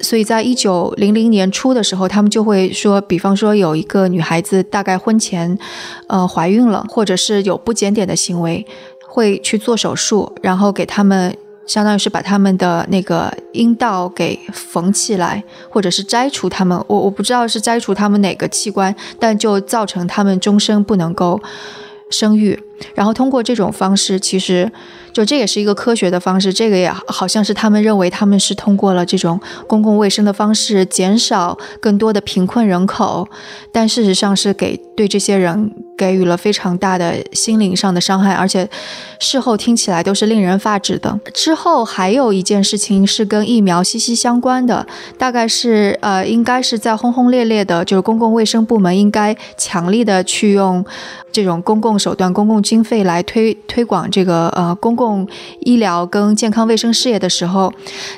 [0.00, 5.58] 所以在一九零零年初的时候，他们就会说，比方说有一个女孩子大概婚前，
[6.06, 8.64] 呃怀孕了，或者是有不检点的行为，
[9.08, 11.36] 会去做手术，然后给他们
[11.66, 21.40] 相当于是把他们的那个阴道给缝起来，或者是摘除他们，我我不知道是摘除他们哪个器官，但就造成他们终身不能够
[22.08, 22.56] 生育。
[22.94, 24.70] 然后通过这种方式，其实。
[25.12, 33.28] 就这也是一个科学的方式，这个也好像是他们认为他们是通过了这种公共卫生的方式减少更多的贫困人口，
[33.72, 38.68] 但事实上是给对这些人给予了非常大的心灵上的伤害，而且
[39.18, 41.18] 事后听起来都是令人发指的。
[41.32, 50.84] 之后还有一件事情是跟疫苗息息相关的，大概是呃，应该是在轰轰烈烈的，就是公共卫生部门应该强力的去用
[51.30, 55.26] 这种公共手段、公共经费来推推广这个呃公共。
[55.60, 57.72] 医疗跟健康卫生事业的时候，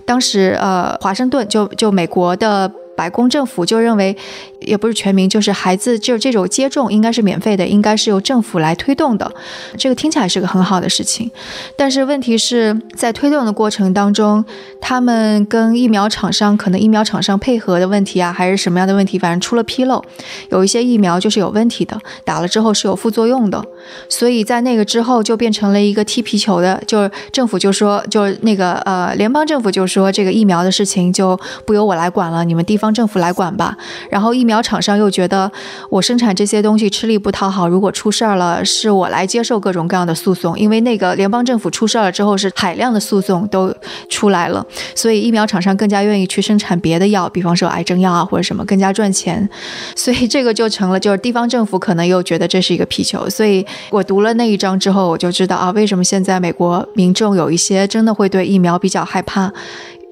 [0.04, 2.72] 当时呃，华盛顿就就美国的。
[2.96, 4.14] 白宫政府就认为，
[4.60, 9.32] 也不是全民，就是孩子，就这种接种应该是免费的，应该是由政府来推动的。
[9.78, 11.30] 这个听起来是个很好的事情，
[11.76, 14.44] 但是问题是在推动的过程当中，
[14.80, 20.04] 他们跟疫苗厂商可能疫苗厂商配合的问题啊，还是什么样的问题，反正出了纰漏，
[20.50, 23.64] 有一些疫苗就是有问题的，打了之后是有副作用的。
[24.10, 32.90] 所以在那个之后就变成了一个踢皮球的，就政府就说，就那个呃联邦政府就说这个疫苗的事情就不由我来管了，你们地方。
[32.90, 33.76] 政府来管吧，
[34.10, 35.50] 然后疫苗厂商又觉得
[35.88, 43.72] 我生产这些东西吃力不讨好，如果出事儿了，是我来接受各种各样的诉讼，因为那个联邦政府出事儿了之后是海量的诉讼都
[44.08, 49.48] 出来了，所以疫苗厂商更加愿意去生产别的药，比方说癌症药啊或者什么更加赚钱，
[49.94, 59.52] 所以这个就成了就是地方政府可能又觉得这是一个皮球，所以我读了那一章之后，我就知道啊，为什么现在美国民众有一些真的会对疫苗比较害怕，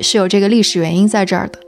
[0.00, 1.58] 是有这个历史原因在这儿的。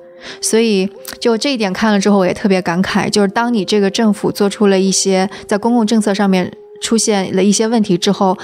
[0.41, 0.89] 所以，
[1.21, 3.09] 就这一点看了之后，我也特别感慨。
[3.09, 6.53] 就是当你这个政府做出了一些在公共政策上面
[6.83, 8.37] 出现了一些问题之后，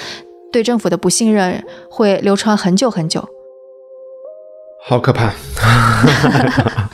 [0.53, 3.25] 对政府的不信任会流传很久很久。
[4.85, 5.33] 好可怕！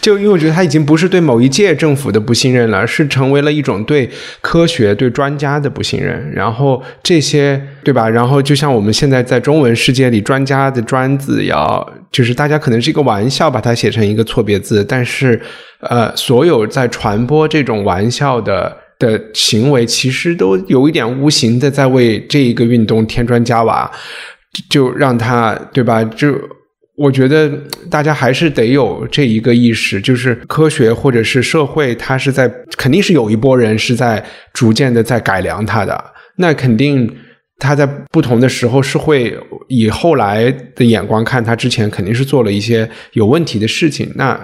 [0.00, 6.30] 就因为我觉得他已经不是对某一届政府的不信任了，是成为了一种对科学、对专家的不信任。
[6.32, 8.08] 然后这些，对吧？
[8.08, 14.84] 然后就像我们现在在中文世界里，专家的“专”字要，就是大家可能是一个玩笑，把它写成一个错别字。
[14.84, 15.40] 但是，
[15.80, 23.90] 呃，所有在传播这种玩笑的的行为，其实都有一点无形的在为这一个运动添砖加瓦，
[24.68, 26.04] 就让他，对吧？
[26.04, 26.34] 就。
[27.02, 27.50] 我觉得
[27.88, 36.12] 大家还是得有这一个意识，就是科学或者是社会，它是在肯定是有一波人是在逐渐的在改良它的。
[36.36, 37.10] 那肯定
[37.58, 39.34] 他在不同的时候是会
[39.68, 44.12] 以后来的眼光看，他之前肯定是做了一些有问题的事情。
[44.16, 44.38] 那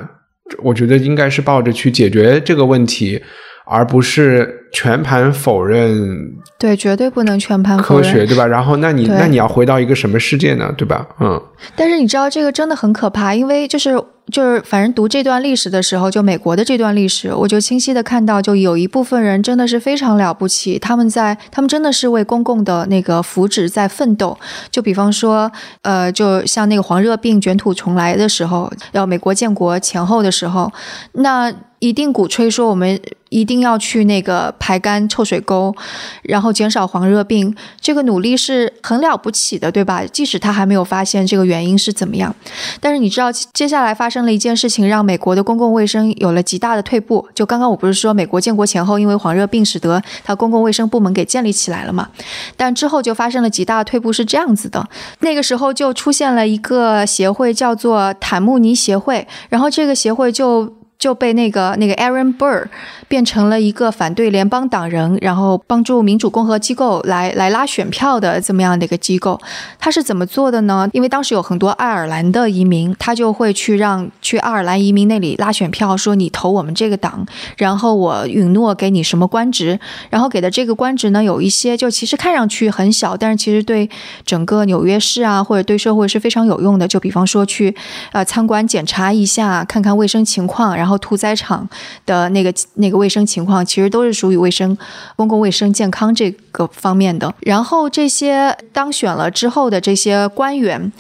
[0.62, 3.22] 我觉得应该是抱着去解决这个问题。
[3.68, 8.44] 而不是全盘否认，对，绝对不能全盘科学，对吧？
[8.46, 10.72] 然后，那你那你要回到一个什么世界呢？
[10.76, 11.06] 对吧？
[11.20, 11.40] 嗯。
[11.74, 13.94] 但是你知道这个真的很可怕，因为就是
[14.30, 24.36] 就是，反正读这段历史的时候，就美国的这段历史，我就清晰的看到，就有一部分人真的是非常了不起，他们在他们真的是为公共的那个福祉在奋斗。
[24.70, 25.50] 就比方说，
[25.82, 30.70] 呃，就像那个黄热病卷土重来的时候，要美国建国前后的时候，
[31.12, 31.52] 那。
[31.86, 35.74] 一定鼓吹说我们一定要去那个排干臭水沟，
[36.22, 37.54] 然后减少黄热病。
[37.80, 40.04] 这个努力是很了不起的，对吧？
[40.06, 42.34] 即使他还没有发现这个原因是怎么样，
[42.80, 47.24] 但是你知道接下来发生了一件事情，让美国的公共卫生有了极大的退步。
[47.34, 52.08] 就刚刚我不是说美国建国前后因为黄热病使得它公共卫生部门给建立起来了嘛？
[52.56, 54.88] 但之后就发生了极大的退步，是这样子的。
[55.20, 60.72] 那个时候就出现了一个协会，叫做坦慕尼协会，然后这个协会就。
[60.98, 62.64] 就被那个那个 Aaron Burr
[63.06, 69.38] 变成了一个反对联邦党人，然后帮助民主共和机构来来拉选票的这么样的一个机构。
[69.78, 70.88] 他是怎么做的呢？
[70.92, 77.24] 因为当时有很多爱尔兰的移民，他就会去让去爱尔兰移民那里拉选票，说你投我们这个党，
[77.58, 79.78] 然后我允诺给你什么官职，
[80.10, 83.88] 然后给的这个官职呢，有一些就其实看上去很小，但是其实对
[84.24, 86.88] 整个纽约市啊或者对社会是非常有用的。
[86.88, 87.76] 就比方说去
[88.12, 90.85] 呃参观检查一下，看看卫生情况，然后。
[90.86, 91.68] 然后屠宰场
[92.06, 94.78] 的那个那个卫生情况，其实都是属于卫生、
[95.16, 97.34] 公共卫生、健康这个方面的。
[97.40, 100.92] 然后这些当选了之后的这些官员，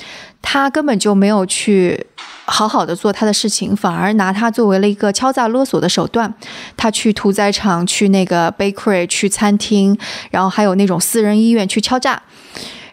[0.42, 2.04] 他根本就没有去
[2.46, 6.34] 好好的做他的事情，反而拿他作为了一个敲诈勒索的手段。
[6.76, 9.96] 他去屠宰场、去那个 bakery、去餐厅，
[10.32, 12.20] 然后还有那种私人医院去敲诈，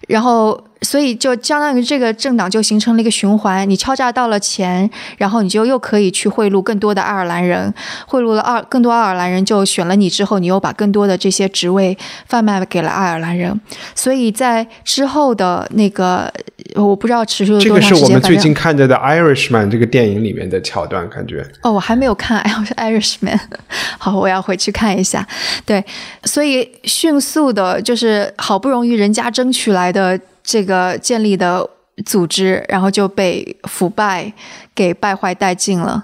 [0.07, 0.63] 然后。
[0.83, 7.73] 所以就相当于这个政党就形成了一个循环，你敲诈到了钱，然后你就又可以去贿赂更多的爱尔兰人，
[8.05, 13.59] 贿赂了二更多爱尔兰人就选了你之后，你又把更多的这些职位贩卖给了爱尔兰人。
[13.95, 16.31] 所以在之后的那个，
[16.75, 17.99] 我不知道持续了多长时间。
[17.99, 21.45] 这个是我们最近看着的《Irishman》这个电影里面的桥段，感觉。
[21.61, 22.43] 哦，我还没有看
[22.75, 23.37] 《Irishman》，
[23.97, 25.25] 好，我要回去看一下。
[25.65, 25.83] 对，
[26.25, 30.19] 所以迅速的，就是好不容易人家争取来的。
[30.43, 31.69] 这个建立的
[32.05, 34.33] 组织，然后就被腐败
[34.75, 36.03] 给败坏殆尽了。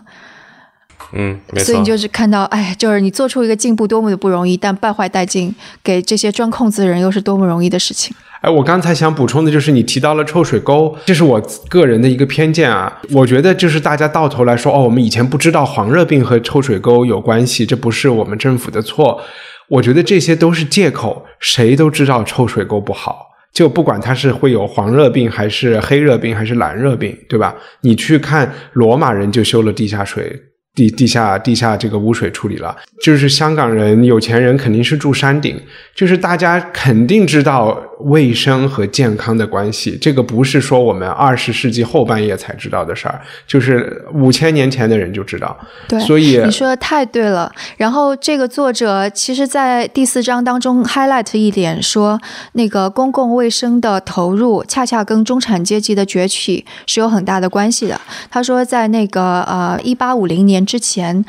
[1.12, 8.16] 嗯，所以你就是看到，哎，就是你做出一个进步多么的不容易，但败坏殆尽给这些钻空子的人又是多么容易的事情。
[8.42, 13.02] 哎，我刚才想补充的就是你提到了臭水沟，这是我个人的一个偏见啊。
[13.12, 19.20] 我觉得就是大家到头来说，哦，我们以前不知道黄热病和臭水沟有关系，这不是我们政府的错。
[19.68, 23.29] 我觉得这些都是借口，谁都知道臭水沟不好。
[23.52, 27.56] 就不管他是会有黄热病，还是黑热病，还是蓝热病，对吧？
[27.82, 30.49] 你去看罗马人就修了地下水。
[30.80, 32.74] 地地下地下这个污水处理了，
[33.04, 35.60] 就是香港人有钱人肯定是住山顶，
[35.94, 45.54] 就是大家肯定知道卫生和健康的关系，这个不是说我们二十世纪后半叶才知道的事儿，就是五千年前的人就知道。
[45.90, 47.52] 对，所以你说的太对了。
[47.76, 52.18] 然后这个作者其实在第四章当中 highlight 一点说，
[52.54, 58.00] 那个公共卫生的投入恰恰跟中产阶级的崛起是有很大的关系的。
[58.32, 60.66] 他说在那个呃一八五零年。
[60.70, 61.26] 之前，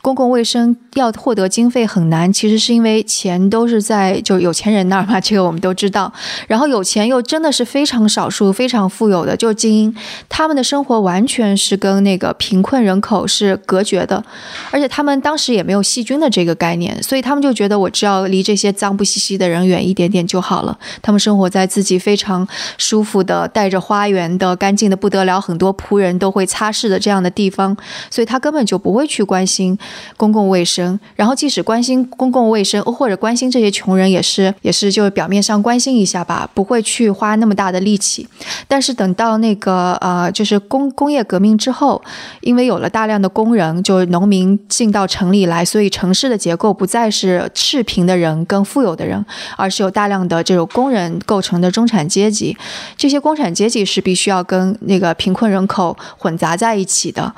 [0.00, 6.12] 公共卫生要获得经费很难，其实是因为钱都是在就有钱人那儿嘛，这个我们都知道。
[6.46, 9.96] 然后有钱又真的是非常少数、非常富有的，就是精英，
[10.28, 14.22] 他们的生活完全是跟那个贫困人口是隔绝的，
[14.70, 20.78] 而且他们当时也没有细菌的这个概念，所以他们就觉得我只要离这些脏不兮兮的人远一点点就好了。
[21.02, 22.46] 他们生活在自己非常
[22.78, 27.76] 舒服的、带着花园的、干净的不得了、很多仆人都会擦拭的这样的地方，
[28.08, 28.73] 所以他根本就。
[28.74, 29.78] 就不会去关心
[30.16, 38.26] 公共卫生，然后即使关心公共卫生或者关心这些穷人，也是也是就表面上关心一下吧，不会去花那么大的力气。
[38.66, 42.02] 但是等到那个呃，就是工工业革命之后，
[42.40, 49.24] 因为有了大量的工人，就农民进到城里来，所以城市的结构不再是赤贫的人跟富有的人，
[49.56, 52.56] 而是有大量的这种工人构成的中产阶级。
[52.96, 57.32] 这些中产阶级是必须要跟那个贫困人口混杂在一起的，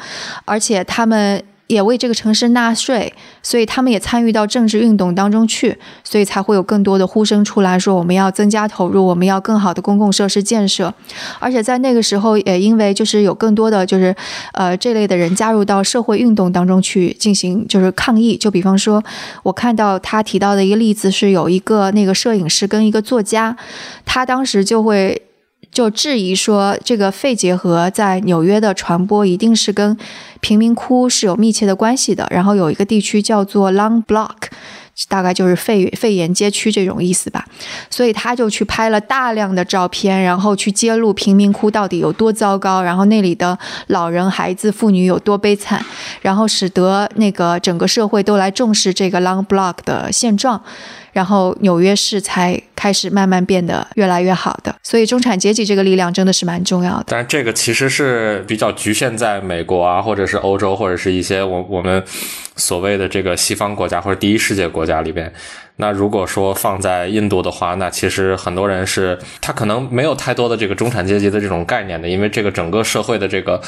[0.47, 1.26] 而且他们。
[1.69, 3.13] 也为这个城市纳税，
[3.43, 10.95] 所以他们也参与到政治运动当中去，所以才会有更多的呼声出来说我们要增加投入，我们要更好的公共设施建设。
[11.41, 14.15] 而且在那个时候，也因为就是有更多的就是
[14.53, 18.37] 呃这类的人加入到社会运动当中去进行就是抗议。
[18.37, 19.03] 就比方说，
[19.43, 23.57] 我看到他提到的一个例子是有一个那个摄影师跟一个作家，
[24.05, 25.26] 他当时就会。
[25.77, 29.95] 就质疑说，这个肺结核在纽约的传播一定是跟
[30.41, 32.27] 贫民窟是有密切的关系的。
[32.31, 34.49] 然后有一个地区叫做 Long Block，
[35.07, 37.45] 大概就是肺肺炎街区这种意思吧。
[37.91, 43.59] 所以他就去拍了大量的照片，然后去揭露贫民窟到底有多糟糕，然后那里的
[43.89, 45.85] 老人、孩子、妇女有多悲惨，
[46.23, 50.63] 然后使得那个整个社会都来重视这个 Long Block 的现状。
[51.17, 57.07] 然后纽约市才开始慢慢变得越来越好的，所以中产阶级这个力量真的是蛮重要的。
[57.09, 62.05] 但是这个其实是比较局限在美国啊，或者是欧洲，或者是一些我我们
[62.57, 65.33] 所谓的这个西方国家或者第一世界国家里边。
[65.77, 73.61] 那如果说放在印度的话，那其实很多人是他可能没有太多的这个中产阶级的这种概念的，因为这个整个社会的这个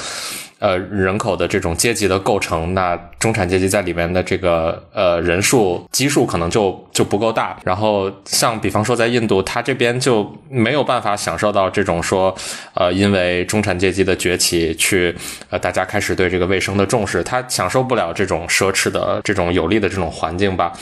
[0.58, 7.54] 呃人口的这种阶级的构成，那中产阶级在里面的这个呃人数基数可能就就不够大。
[7.62, 12.34] 然后像比方说在印度，他这边就没有办法享受到这种说
[12.72, 15.14] 呃因为中产阶级的崛起去
[15.50, 20.72] 呃大家开始对这个卫生的重视，他享受不了这种奢侈的这种有利的这种环境吧。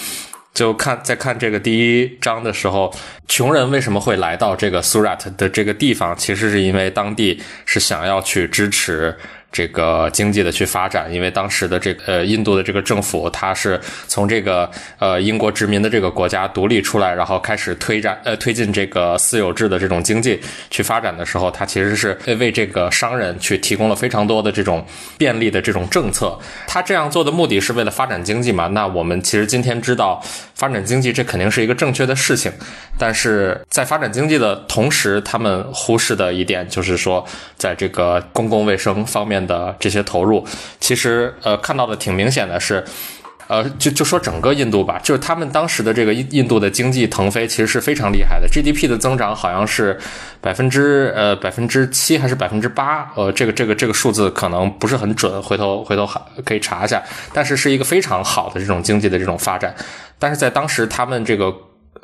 [0.57, 2.90] 就看在看这个第一章的时候，
[3.28, 6.16] 穷人为什么会来到这个 Surat 的这个地方？
[6.16, 9.14] 其实是因为当地是想要去支持。
[9.57, 20.38] 这个经济的去发展，因为当时的这个呃印度的这个政府，它是从这个呃英国殖民的这个国家独立出来，然后开始推展呃推进这个私有制的这种经济
[20.68, 24.84] 去发展的时候，它其实是为这个商人去提供了非常多的这种
[25.16, 26.38] 便利的这种政策。
[26.66, 28.66] 他这样做的目的是为了发展经济嘛？
[28.66, 30.22] 那我们其实今天知道
[30.54, 32.52] 发展经济这肯定是一个正确的事情，
[32.98, 37.24] 但是在发展经济的同时，他们忽视的一点就是说，
[37.57, 39.45] 在这个公共卫生方面。
[39.47, 40.44] 的这些投入，
[40.80, 42.84] 其实呃看到的挺明显的是。
[43.49, 48.49] 呃，就就说整个印度吧，就是他们当时的这个印印度的经济腾飞，其实是非常厉害的。
[48.49, 49.97] GDP 的增长好像是
[50.40, 53.09] 百分之呃百分之七还是百分之八？
[53.14, 56.05] 呃，这个这个这个数字可能不是很准，回头回头
[56.44, 57.01] 可以查一下。
[57.32, 59.72] 但是是一个非常好的这种经济的这种发展。
[60.18, 61.55] 但是在当时，他们这个。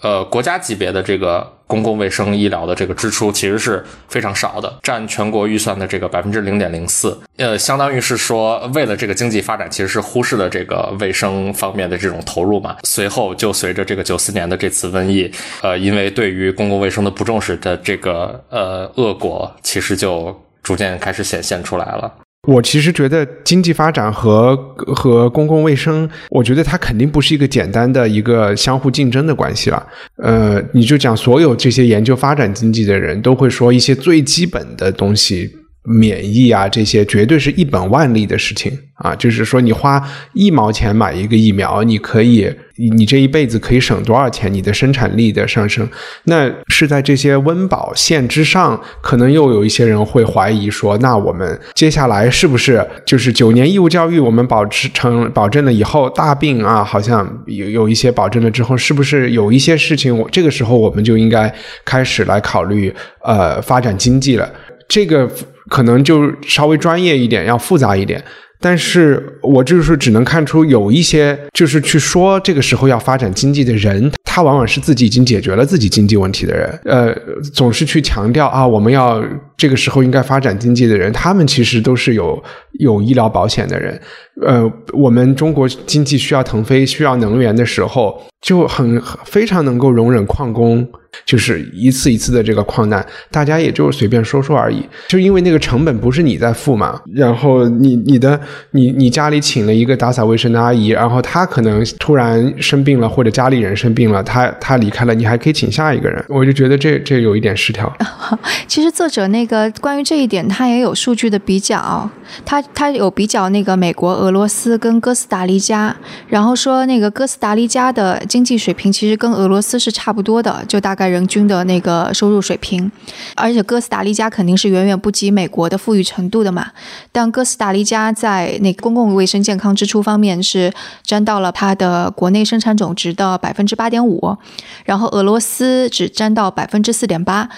[0.00, 7.18] 呃，国家级别的这个公共卫生医疗的这个支出其实是非常少的，占全国预算的这个百分之零点零四。
[7.36, 12.76] 呃，相当于是说，为了这个经济发展，其实是忽视了这个卫生方面的这种投入嘛。
[12.84, 15.30] 随后就随着这个九四年的这次瘟疫，
[15.62, 22.12] 呃，因为对于公共卫生的不重视的这个呃恶果，其实就逐渐开始显现出来了。
[22.48, 29.86] 我其实觉得经济发展和和公共卫生，我觉得它肯定不是一个简单的一个相互竞争的关系了。
[30.16, 35.48] 呃，你就讲所有这些研究发展经济的人都会说一些最基本的东西。
[35.84, 39.12] 免疫啊，这些绝对是一本万利的事情啊！
[39.16, 40.00] 就是说，你花
[40.32, 44.52] 一毛钱买一个疫苗，你可以，你这一辈子可以省多少钱？
[44.52, 45.88] 你的生产力的上升，
[46.26, 61.52] 那是在这些温饱线之上，可能又有一些人会怀疑说，那我们接下来是不是就是九年义务教育，我们保持成保证了以后，大病啊，好像有有一些保证了之后，是不是有一些事情，我这个时候我们就应该
[61.84, 64.48] 开始来考虑呃发展经济了？
[64.86, 65.28] 这个。
[65.72, 68.22] 可能就稍微专业一点，要复杂一点。
[68.60, 76.78] 但是我就是只能看出有一些，就是去说这个时候要发展经济的人，他往往是自己已经解决了自己经济问题的人。
[76.84, 77.12] 呃，
[77.54, 79.24] 总是去强调啊，我们要
[79.56, 82.40] 这个时候应该发展经济的人，他们其实都是有
[82.78, 83.98] 有医疗保险的人。
[84.46, 90.86] 呃，我们中国经济需要腾飞、需要能源的时候，就很非常能够容忍矿工。
[91.24, 94.82] 就是一次一次的这个矿难，大家也就是随便说说而已。
[95.08, 98.40] 就因为那个成本不是你在付嘛，然后你你的
[98.70, 106.24] 你你家里请了一个打扫卫生的阿姨，然后她可能突然生病了，或者家里人生病了，她她离开了，你还可以请下一个人。
[106.28, 107.94] 我就觉得这这有一点失调。
[108.66, 112.08] 其实作者那个关于这一点，他也有数据的比较，
[112.44, 115.94] 他他有比较那个美国、俄罗斯跟哥斯达黎加，
[116.28, 121.01] 然后说那个哥斯达黎加的经济水平其实跟俄罗斯是差不多的，就大概。
[121.02, 122.88] 在人均的那个收入水平，
[123.34, 126.70] 而且哥斯达黎加肯定是远远不及美国的富裕程度的嘛。
[127.10, 130.72] 但哥斯达黎加在那公共卫生健康支出方面是
[131.02, 134.36] 占到了它的国内生产总值的百分之八点五，
[134.84, 137.48] 然后俄罗斯只占到百分之四点八，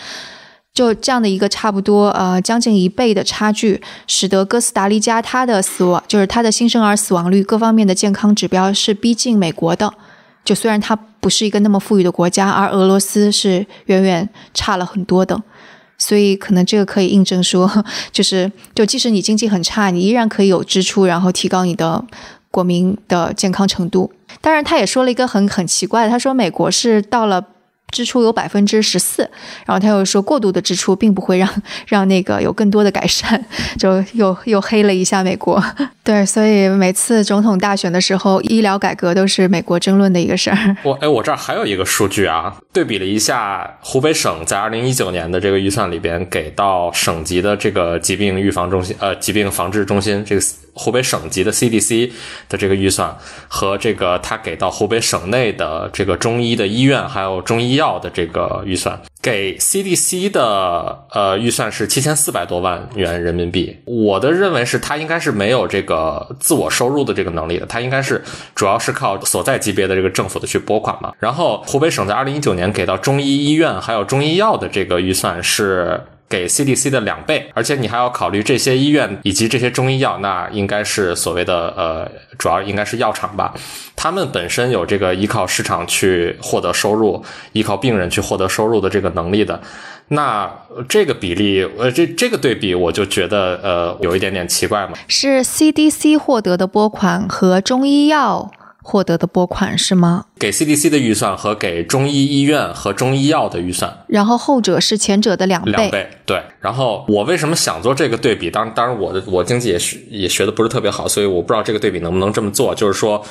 [0.72, 9.92] 就这样的一个差不多呃将近一倍的差距，使得哥斯达黎加它的死亡就是它的新生儿死亡率各方面的健康指标是逼近美国的。
[10.44, 10.94] 就虽然它
[11.24, 15.42] 不是一个那么富裕的国家，而俄罗斯是远远差了很多的，
[15.96, 22.04] 所以可能这个可以印证说， 就是就即使你经济很差，你依然可以有支出，然后提高你的
[22.50, 24.12] 国民的健康程度。
[24.42, 27.42] 当然，他也说了一个很很奇怪的，他说美国是到了。
[27.90, 29.22] 支出有百分之十四，
[29.66, 31.48] 然后他又说过度的支出并不会让
[31.86, 33.44] 让那个有更多的改善，
[33.78, 35.62] 就又又黑了一下美国。
[36.02, 40.76] 对，所以每次总统大选的时候，医疗改革都是美国争论的一个事儿。
[40.82, 50.42] 我哎，我这儿还有一个数据啊，对比了一下湖北省在二零一九年的这个预算里边给到省级的这个疾病预防中心呃疾病防治中心这个。
[50.74, 52.10] 湖北省级的 CDC
[52.48, 53.16] 的这个预算
[53.48, 63.76] 和这个他给到湖北省内的这个中医的医院还有中医药的这个预算，给 CDC 的呃预算是七千四百多万元人民币。
[63.84, 68.22] 我的认为是他应该是没有这个自我收入的这个能力的，他应该是
[68.54, 71.12] 主要是靠所在级别的这个政府的去拨款嘛。
[71.18, 76.02] 然后湖北省在二零一九年给到中医医院还有中医药的这个预算是。
[76.34, 83.54] 给 CDC 的两倍，而且你还要考虑这些医院以及这些中医药，那应该是所谓的呃，主要应该是药厂吧，
[83.94, 89.60] 他们本身有这个依靠市场去获得收入，依靠病人去获得收入的这个能力的，
[90.08, 90.52] 那
[90.88, 94.94] 这个比例，呃，这这个对比，我就觉得呃，有一点点奇怪嘛。
[95.06, 98.50] 是 CDC 获得的拨款和中医药。
[98.86, 100.26] 获得的拨款是吗？
[100.38, 105.72] 给 CDC 的预算和给中医医院和中医药的预算，然后后者是前者的两倍。
[105.72, 106.42] 两倍，对。
[106.60, 108.50] 然后我为什么想做这个对比？
[108.50, 112.74] 当当然，我的我经济也学也学的不是特别好，所以我不知道这个对比能不能这么做。
[112.74, 113.24] 就是说，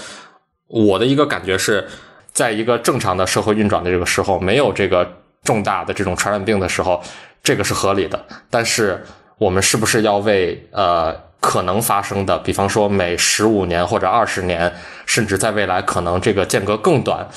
[0.68, 1.88] 我的一个感觉是，
[2.32, 5.08] 在一个正常的社会运转的这个时候，没有这个
[5.44, 7.00] 重大的这种传染病的时候，
[7.44, 8.26] 这个是合理的。
[8.50, 9.04] 但是，
[9.38, 11.16] 我们是不是要为呃？
[11.44, 14.72] 可能发生的，比方说每十五年或者二十年，
[15.06, 17.28] 甚至在未来可能这个间隔更短，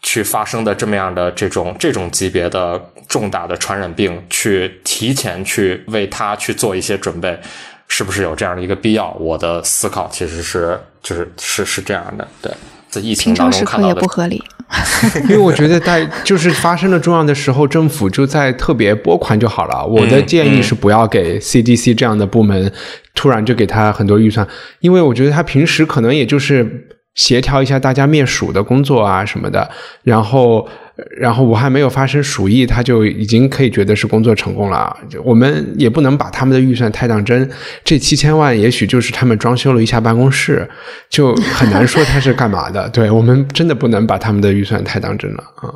[0.00, 7.36] 去发生的这么样的这种这种级别的重大的传染病，去提前去为它去做一些准备，
[7.88, 9.10] 是不是有这样的一个必要？
[9.14, 12.52] 我的思考其实是就是是是这样的，对，
[12.88, 14.40] 在疫情当中看到的不合理。
[15.28, 19.84] 因为我觉得在就是发生了重要的时候，政府就在特别拨款就好了。
[19.84, 22.72] 我的建议是不要给 CDC 这样的部门
[23.14, 24.46] 突然就给他很多预算，
[24.80, 29.70] 因为我觉得他平时可能也就是协调一下大家灭鼠的工作啊什么的，
[30.02, 30.68] 然后。
[31.16, 34.96] 然后武汉没有发生鼠疫，他就已经可以觉得是工作成功了。
[35.24, 37.48] 我们也不能把他们的预算太当真，
[37.84, 40.68] 这七千万也许就是他们装修了一下办公室，
[41.08, 42.88] 就很难说他是干嘛的。
[42.90, 45.74] 对我们真的不能把他们的预算太当真了啊。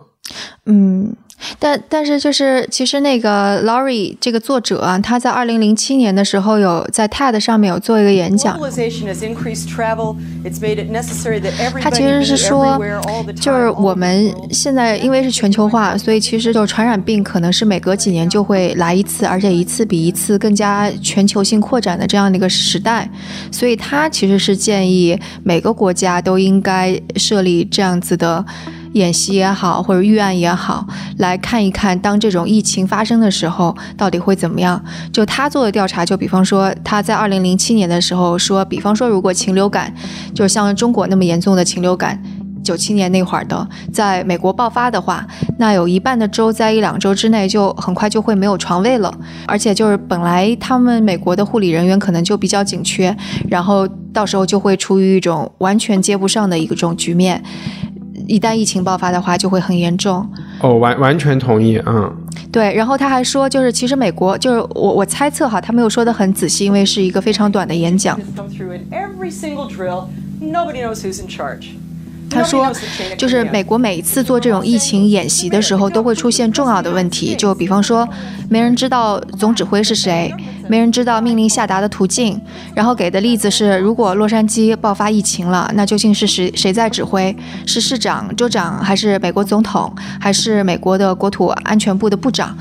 [0.67, 1.15] 嗯。
[1.59, 8.59] 但但是就是其实那个 Laurie 这个作者啊，他在二零零七年的时候有在 TED 上面有做一个演讲。
[11.81, 12.79] 他其实是说，
[13.41, 23.09] 就是我们现在因为是全球化，所以其实就传染病可能是每隔几年就会来一次，而且一次比一次更加全球性扩展的这样的一个时代。
[23.53, 28.45] 所以他其实是建议每个国家都应该设立这样子的。
[28.97, 30.87] 演习也好，或者预案也好，
[31.19, 34.83] 来看一看，当这种疫情发生的时候，到底会怎么样？
[35.13, 39.93] 就他做的调查，就比方说他在二零零七年的时候说，比方说如果禽流感，
[40.35, 42.21] 就像中国那么严重的禽流感，
[42.65, 45.27] 九七年那会儿的，在美国爆发的话，
[45.59, 49.13] 那有一半的州在一两周之内就很快就会没有床位了，
[49.47, 53.15] 而且就是本来他们美国的护理人员可能就比较紧缺，
[53.49, 57.43] 然后到时候就会处于一种完全接不上的一个种局面。
[58.27, 60.29] 一旦疫情爆发的话，就会很严重。
[60.61, 62.13] 哦，完完全同意，嗯，
[62.51, 62.75] 对。
[62.75, 68.19] 然后他还说，就是其实美国，就是我我猜测哈，他没有说的很仔细，因为是一个非常短的演讲。
[72.37, 72.71] 他说，
[73.17, 78.07] 就是美国每一次做这种疫情演习的时候，都会出现重要的问题，就比方说，
[78.49, 80.33] 没人知道总指挥是谁，
[80.69, 82.41] 没人知道命令下达的途径。
[82.75, 87.35] 然后给的例子是，如果洛杉矶爆发疫情了，那究竟是谁谁在指挥？
[87.67, 92.57] 是市长、州长，还是美国总统，还是美国的国土安全部的部长？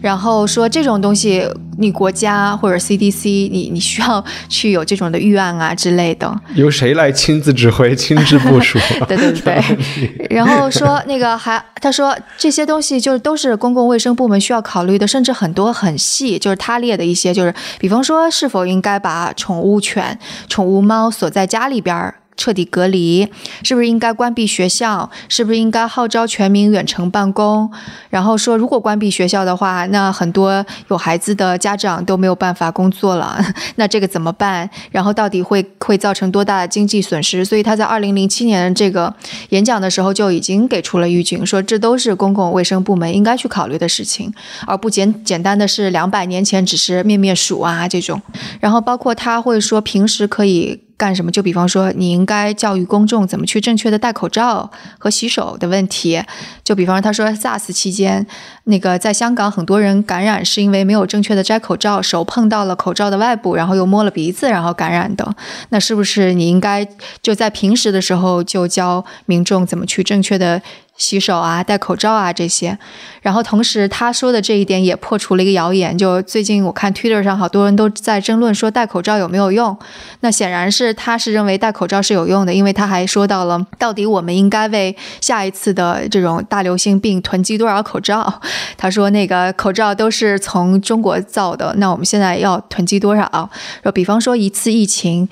[0.00, 1.42] 然后说这种东西，
[1.78, 6.40] 你国家或者 CDC，你你需要去有这种的预案啊之类的。
[6.54, 8.78] 由谁来亲自指挥、亲自部署？
[9.08, 10.26] 对对对。
[10.30, 20.18] 然后说那个还，他说这些东西就是都是公共卫生部门需要考虑的，甚至很多很细，就是他列的一些，就是比方说是否应该把宠物犬、
[20.48, 22.14] 宠物猫锁在家里边儿。
[22.38, 23.28] 彻底隔离，
[23.64, 25.10] 是不是应该关闭学校？
[25.28, 27.70] 是不是应该号召全民远程办公？
[28.08, 34.70] 然后说，如果关闭学校的话，那很多有孩子的家长都没有办法工作了， 那这个怎么办？
[34.90, 37.44] 然后到底会会造成多大的经济损失？
[37.44, 39.12] 所以他在二零零七年这个
[39.50, 44.32] 演讲的时候就已经给出了预警，说这都是公共卫生部门应该去考虑的事情，
[44.64, 48.22] 而不简简单的是两百年前只是灭灭鼠啊这种。
[48.60, 50.87] 然后包括他会说，平时可以。
[50.98, 51.30] 干什么？
[51.30, 54.68] 就比方说，你应该教育公众怎么去正确的戴口罩
[54.98, 56.20] 和洗手的问题。
[56.64, 58.26] 就比方说，他说 SARS 期间，
[58.64, 65.36] 那个在香港很多人感染是因为没有正确的摘口罩，手碰到了口罩的外部，然后又摸了鼻子，然后感染的。
[65.68, 66.86] 那是不是你应该
[67.22, 70.60] 就在平时的时候就教民众怎么去正确的？
[70.98, 72.78] 洗手啊，戴口罩啊，这些。
[73.22, 79.76] 然后同时他说的这一点也破除了一个谣言，就最近我看 Twitter 上好多人都在争论说戴口罩有没有用。
[80.20, 88.40] 那显然是他是认为戴口罩是有用的，因为他还说到了到底我们应该为下一次的这种大流行病囤积多少口罩。
[88.76, 93.48] 他说那个口罩都是从中国造的，那我们现在要囤积多少？
[93.82, 95.28] 说比方说一次疫情。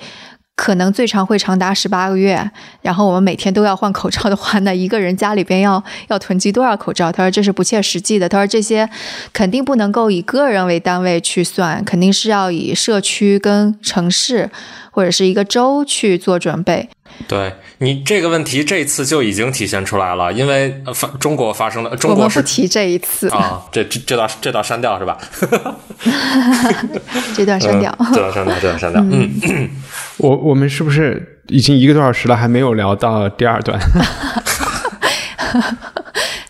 [0.57, 2.51] 可能最长会长达十八个月，
[2.81, 7.11] 然后我们每天都要换口罩的话，那一个人家里边要要囤积多少口罩？
[7.11, 8.27] 他说这是不切实际的。
[8.27, 8.89] 他说这些
[9.31, 14.49] 肯定不能够以个人为单位去算，肯定是要以社区跟城市
[14.89, 16.89] 或者是一个州去做准备。
[17.27, 25.17] 对你这个问题，这次就已经体现出来了，因为发中国发生了，中国不提这一次啊，这这这段这段删掉是吧？
[27.35, 29.01] 这段删掉，这段删掉，这段删掉。
[29.01, 29.69] 嗯，
[30.17, 33.79] 我我们是不是已经一个多小时了，还没有聊到第二段？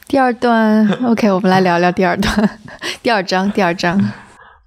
[0.08, 2.60] 第二段，OK，我们来聊聊第二段，
[3.04, 4.12] 第二章，第二章。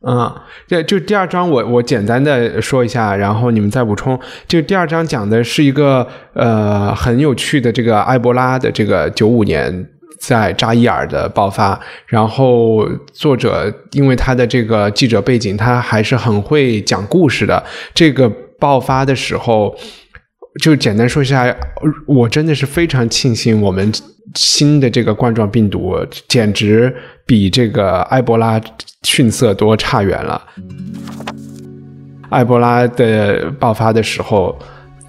[0.07, 0.35] 嗯，
[0.67, 4.19] 对，就第二章，我我简单的说一下，然后你们再补充。
[4.49, 9.87] 就第二章讲的是一个呃很有趣的这个埃博拉的这个九五年
[10.19, 17.63] 在扎伊尔的爆发，然后作者因为他的这个记者背景，他还是很会讲故事的。
[17.93, 18.27] 这个
[18.59, 19.77] 爆发的时候，
[20.63, 21.55] 就简单说一下，
[22.07, 23.93] 我真的是非常庆幸我们
[24.35, 25.95] 新的这个冠状病毒
[26.27, 26.95] 简直
[27.31, 28.61] 比这个埃博拉。
[29.03, 30.43] 逊色多，差远了。
[32.31, 34.59] 埃博拉的爆发的时候，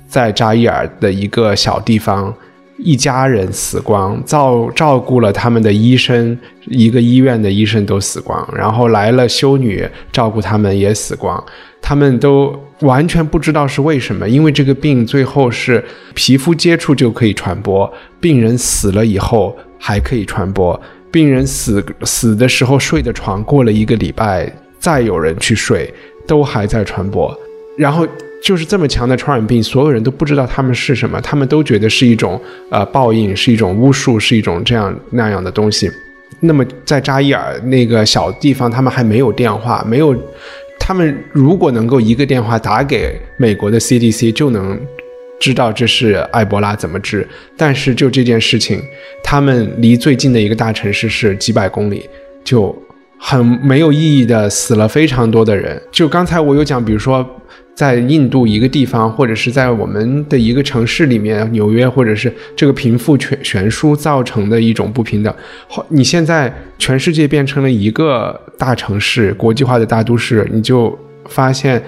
[0.07, 2.31] 在扎伊尔的一个小地方。
[2.77, 11.43] 一家人死光，照照顾了他们的医生，一个医院的医生都死光，然后来了修女照顾他们也死光，
[11.81, 15.83] 他们都完全不知道是为什么，因为这个病最后是
[16.15, 20.81] 皮肤接触就可以传播，病人死了以后还可以传播，
[21.11, 25.93] 病人死死的时候睡的床过了一个礼拜再有人去睡
[26.25, 27.37] 都还在传播，
[27.77, 28.07] 然后。
[28.43, 32.41] 就是这么强的传染病，所有人都不知道他们是什么，他们都觉得是一种
[32.71, 35.87] 呃报应，是一种巫术，是一种这样那样的东西。
[36.39, 40.15] 那么在扎伊尔那个小地方，他们还没有电话，没有，
[40.79, 44.75] 他们如果能够一个电话打给美国的 CDC，就能
[45.41, 47.27] 知道这是埃博拉怎么治。
[47.57, 48.81] 但是就这件事情，
[49.21, 52.09] 他们离最近的一个大城市是几百公里，
[52.45, 52.73] 就
[53.17, 55.81] 很没有意义的死了非常多的人。
[55.91, 57.27] 就刚才我有讲，比如说。
[57.73, 65.33] 在印度一个地方，或者是在我们的一个城市里面，纽约，或者是这个贫富悬悬殊造成的一种不平等。
[65.67, 70.95] 好，你现在全世界变成了一个大城市，国际化的大都市，你就
[71.29, 71.81] 发现，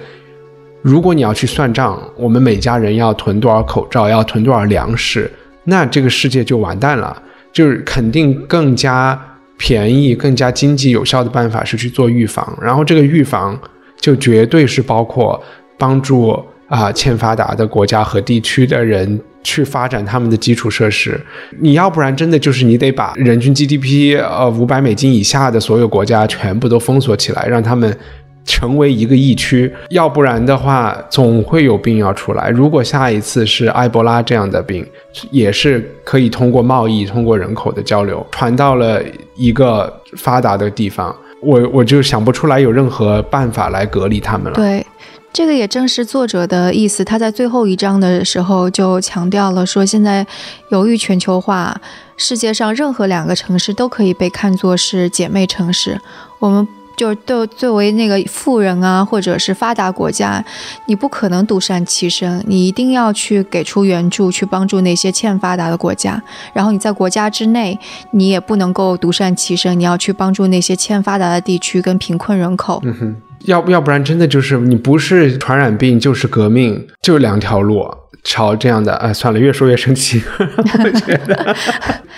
[0.84, 5.31] 如果你要去算账，我们每家人要囤多少口罩，要囤多少粮食，
[5.63, 7.19] 那这个世界就完蛋了。
[7.51, 9.19] 就是肯定更加
[9.57, 13.59] 便宜、更加经济有效的办法是去做预防，然后这个预防
[13.99, 15.41] 就绝对是包括。
[15.75, 21.19] 帮助啊欠发达的国家和地区的人去发展他们的基础设施，
[21.59, 27.97] 你要不然真的就是你得把人均 GDP 呃五百美金以下的所有国家全部都封锁起来，让他们
[28.45, 32.49] 成为一个疫区，要不然的话总会有病要出来。
[32.49, 34.85] 如果下一次是埃博拉这样的病，
[35.31, 39.01] 也是可以通过贸易、通过人口的交流传到了
[39.35, 44.53] 一个发达的地方，我我就想不出来有任何办法来隔离他们了。
[44.53, 44.85] 对。
[45.31, 47.03] 这个也正是作者的意思。
[47.03, 50.23] 他在最后一章的时候就强调了，说现在
[50.69, 51.75] 由于全球化，
[52.17, 55.99] 世界上任何两个城市都可以被看作是姐妹城市。
[56.37, 60.43] 我们就是对作为那个富人啊，或者是发达国家，
[60.85, 66.21] 你不可能独善其身，你一定要去给出援助，去帮助那些欠发达的国家。
[66.53, 67.77] 然后你在国家之内，
[68.11, 72.81] 你也不能够独善其身，你要去帮助那些欠发达的地区跟贫困人口。
[72.85, 73.15] 嗯哼。
[73.45, 77.85] 要要不然真的就是你不是传染病就是革命，就两条路。
[78.23, 80.23] 朝这样的，哎，算了，越说越生气。
[80.39, 81.53] 我觉得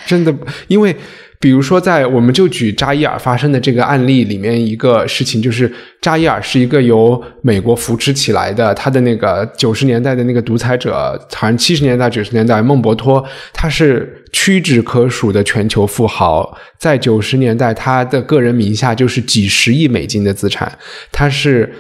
[0.05, 0.31] 真的，
[0.67, 0.95] 因为。
[1.45, 5.71] 比如说，在我们就举扎伊尔发生的这个案例里面，一个事情就是
[6.01, 10.91] 扎伊尔是一个由美国扶持起来的，他的那个九十年代的那个独裁者，
[11.35, 13.23] 好像七十年代、九十年代孟博托，
[13.53, 20.75] 他是屈指可数的全球富豪，在九十年代，他的个人名下就是几十亿美金的资产，
[21.11, 21.71] 他是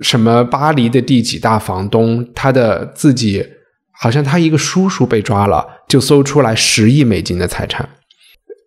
[0.00, 3.44] 什么巴黎的第几大房东，他的自己
[3.92, 7.86] 好像他一个叔叔被抓了，就搜出来十亿美金的财产。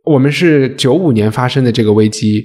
[0.09, 2.43] 我们是九五年发生的这个危机，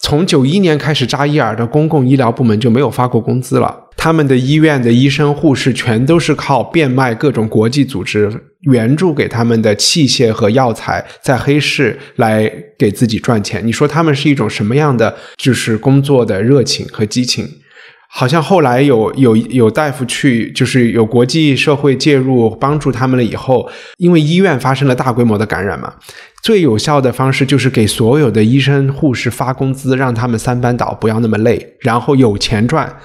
[0.00, 3.74] 从九一年开始，扎伊尔的公共医疗部门就没有发过工资了。
[3.96, 8.30] 他们的医院的医生护士全都是靠变卖各种国际组织
[8.72, 13.66] 援助给他们的器械和药材，在黑市来给自己赚钱。
[13.66, 17.48] 你说他们是一种什么样的就是工作的热情和激情？
[18.12, 25.94] 好像后来有有有大夫去，就是有国际社会介入帮助他们了以后，因为医院发生了大规模的感染嘛，
[26.42, 32.96] 最有效的方式就是给所有的医生护士发工资，让他们三班倒，不要那么累，然后有钱赚，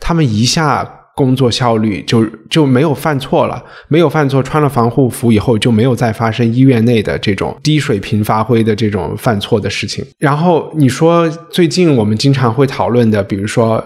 [0.00, 10.04] 他们一下工作效率就就没有犯错了，没有犯错，穿了防护服以后就没有再发生医院内的这种低水平发挥的这种犯错的事情。
[10.18, 13.84] 然后你说最近我们经常会讨论的，比如说。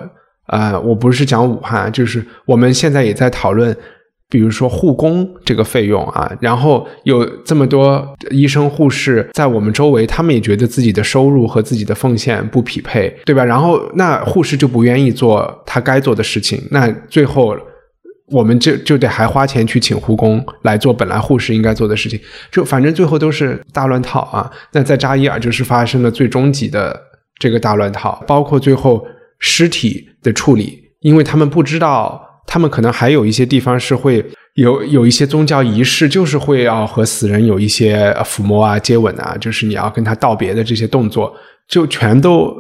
[0.50, 3.76] 呃，我不是讲武汉，就是我们现在也在讨论，
[4.28, 13.44] 比如说护工这个费用啊，然后有这么多医生护士在我们周围，他们也觉得自己的收入和自己的奉献不匹配，对吧？
[13.44, 17.56] 然后那护士就不愿意做他该做的事情，那最后
[18.30, 22.20] 我们就就得还花钱去请护工来做本来护士应该做的事情，
[22.50, 24.50] 就反正最后都是大乱套啊。
[24.72, 27.00] 那在扎伊尔就是发生了最终极的
[27.38, 29.06] 这个大乱套，包括最后。
[29.40, 34.24] 尸体的处理，因为他们不知道，他们可能还有一些地方是会
[34.54, 41.32] 有有一些宗教仪式，就是会要和死人有一些抚摸啊、接吻啊，就是你要跟他道别的这些动作，
[41.68, 42.52] 就全都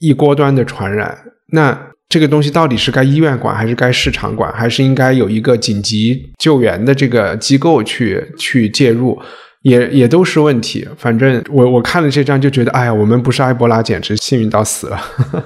[0.00, 1.16] 一锅端的传染。
[1.52, 9.16] 那这个东西到底是该医院管，还是该市场管，还是应该有一个紧急救援的这个机构去去介入？
[9.62, 14.98] 也也都是问题，反正我我看了这张就觉得，哎呀，我们不是埃博拉，简直幸运到死了。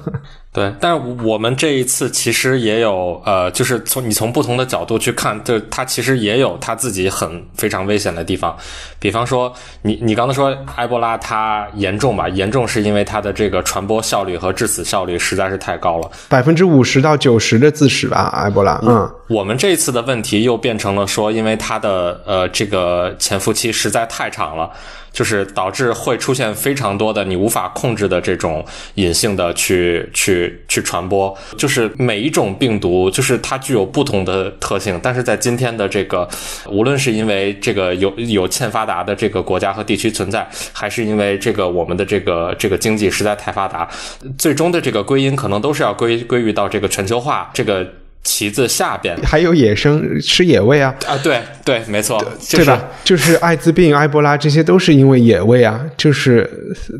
[0.54, 8.56] 对，但是我们这一次其实也有，呃，就是从你从不同的角度去看，就它其实也有它自己很非常危险的地方。
[9.00, 9.52] 比方说，
[9.82, 12.28] 你你刚才说埃博拉它严重吧？
[12.28, 18.78] 严重是因为它的这个传播效率和致死效率实在是太高了，百分之五十到九十的致死吧，埃博拉。
[18.84, 24.70] 嗯，我们这一次的问题又变成了说，因为它的呃这个潜伏期实在太长了。
[25.14, 28.62] 就是导致会出现非常多的你无法控制的这种
[28.96, 31.34] 隐性的去去去传播。
[31.56, 35.00] 就是每一种病毒，就是它具有不同的特性。
[35.02, 36.28] 但是在今天的这个，
[36.68, 43.88] 无论是因为这个有有欠发达的这个国家和地区存在，还是因为这个我们的这个这个经济实在太发达，
[44.36, 47.86] 最终的这个归因可能都是要归归于到这个全球化这个。
[48.24, 52.18] 旗子下边还有野生吃野味啊啊对对没错
[52.50, 52.88] 对吧？
[53.04, 56.50] 就是艾滋病、埃博拉这些都是因为野味啊，就是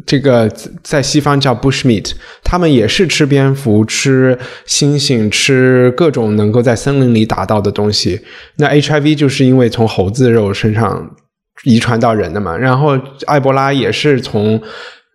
[0.06, 0.46] 这个
[0.82, 2.12] 在西方叫 bushmeat，
[2.42, 8.20] 他们也是吃蝙蝠、吃猩猩、吃各种能够在森林里打到的东西。
[8.56, 11.10] 那 HIV 就是因为从猴子肉身上
[11.64, 14.62] 遗传到人的嘛，然后埃博拉也是从。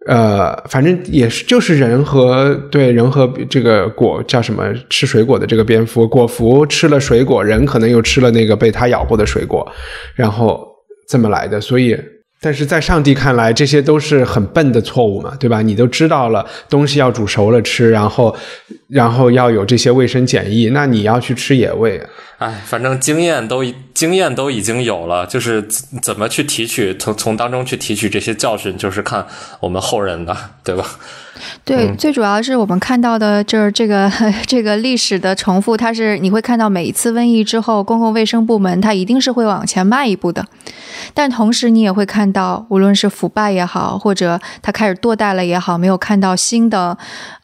[0.08, 9.70] 呃，反正也是，就是人和对人和这个果叫什么吃水果的这个蝙蝠，果蝠吃了水果，人可能又吃了那个被它咬过的水果，
[10.16, 10.66] 然后
[11.08, 11.60] 这么来的。
[11.60, 11.98] 所以，
[12.42, 15.62] 但是在上帝看来，这些都是很笨的错误嘛，对吧？
[15.62, 18.36] 你都知道了，东西要煮熟了吃，然后，
[18.88, 22.02] 然后要有这些卫生检疫，那你要去吃野味。
[22.38, 25.62] 哎，反正经验都经验都已经有了，就是
[26.02, 29.28] 怎么去提取，从从当中去提取这些教训，就是看
[29.60, 30.86] 我们后人的，对吧？
[31.64, 34.12] 对，最主要是我们看到的就是这个
[34.48, 40.46] 这个历史的重复，它是你会看到每一次瘟疫之后，公共卫生部门它一定是会往前迈一步的，
[41.14, 46.98] 但同时你也会看到，无论是腐败也好，或者它开始堕代了也好，没有看到新的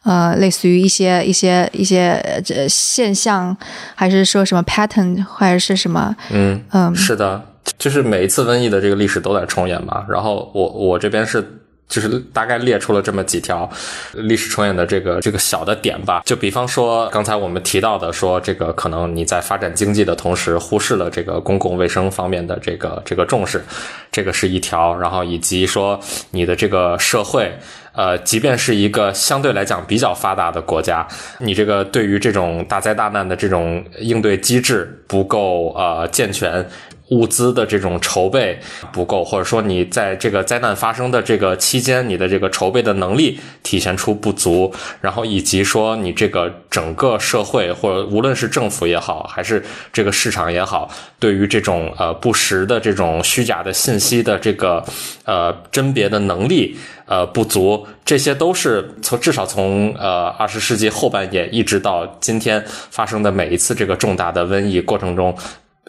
[0.04, 3.56] 呃，类似于一些一些一些这现象，
[3.94, 6.14] 还是说什么 pattern，或者是什么？
[6.30, 7.42] 嗯嗯，是的，
[7.78, 10.04] 就是每一次瘟疫的这个历史都在重演嘛。
[10.08, 11.62] 然后我我这边是。
[11.88, 13.68] 就是大概列出了这么几条
[14.14, 23.64] 历史重演的这个这个小的点吧，就比方说刚才我们提到的，说这个可能你在发展经济的同时忽视了这个公共卫生方面的这个这个重视，
[24.10, 24.96] 这个是一条。
[24.96, 25.98] 然后以及说
[26.30, 27.56] 你的这个社会，
[27.92, 31.06] 呃，即便是一个相对来讲比较发达的国家，
[31.38, 36.66] 你这个对于这种大灾大难的这种应对机制不够呃健全。
[37.10, 38.58] 物资的这种筹备
[38.92, 50.90] 不够，或者说你在这个灾难发生的这个期间，你的这个筹备的能力体现出不足，然后以及说你这个整个社会或者无论是政府也好，还是这个市场也好，
[51.20, 54.84] 对于这种呃不实的这种虚假的信息的这个
[55.24, 56.76] 呃甄别的能力
[57.06, 65.36] 呃不足，这些都是从至少从呃二十世纪后半叶一直到今天发生的每一次这个重大的瘟疫过程中。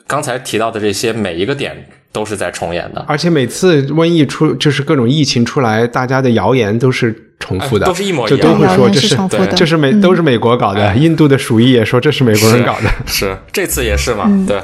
[0.08, 9.18] 刚才提到的这些每一个点都是在重演的，而且每次瘟疫出，就是各种疫情出来，大家的谣言都是重复的，都是一模一样，就都会说这是
[9.56, 14.26] 这是美都是美国搞的，印度的鼠疫也说这是美国人搞的，是这次也是嘛？
[14.48, 14.62] 对。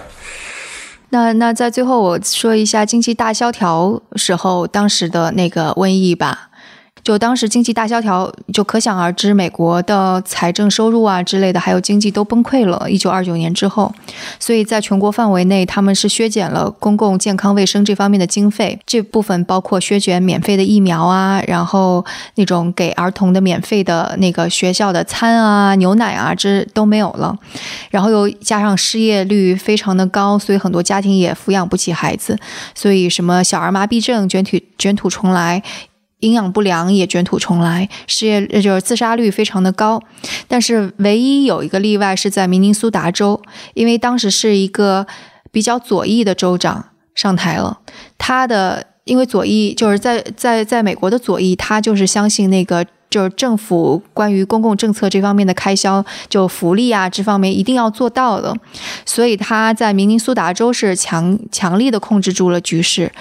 [1.09, 6.49] 那那在最后我说一下经济大萧条时候当时的那个瘟疫吧。
[7.03, 12.89] 就当时经济大萧条，就可想而知，美国的财政收入啊之类的，还有经济都崩溃了。
[12.89, 13.93] 一九二九年之后，
[14.39, 27.37] 所以在全国范围内，他们是削减了公共健康卫生这方面的经费，这部分包括削减免费的疫苗啊，然后那种给儿童的免费的那个学校的餐啊、牛奶啊，这都没有了。
[27.89, 32.37] 然后又加上失业率非常的高，所以很多家庭也抚养不起孩子，
[32.73, 35.61] 所以什么小儿麻痹症卷土卷土重来。
[36.23, 40.01] 营养不良也卷土重来，失业就是自杀率非常的高。
[40.47, 43.41] 但是唯一有一个例外是在明尼苏达州，
[43.73, 45.05] 因为当时是一个
[45.51, 47.79] 比较左翼的州长上台了。
[48.17, 58.55] 他的因为左翼就是在在在美国的左翼，他就是相信那个就是政府关于公共政策这方面的开销，就福利啊这方面一定要做到的。
[59.05, 63.11] 所以他在明尼苏达州是强强力的控制住了局势。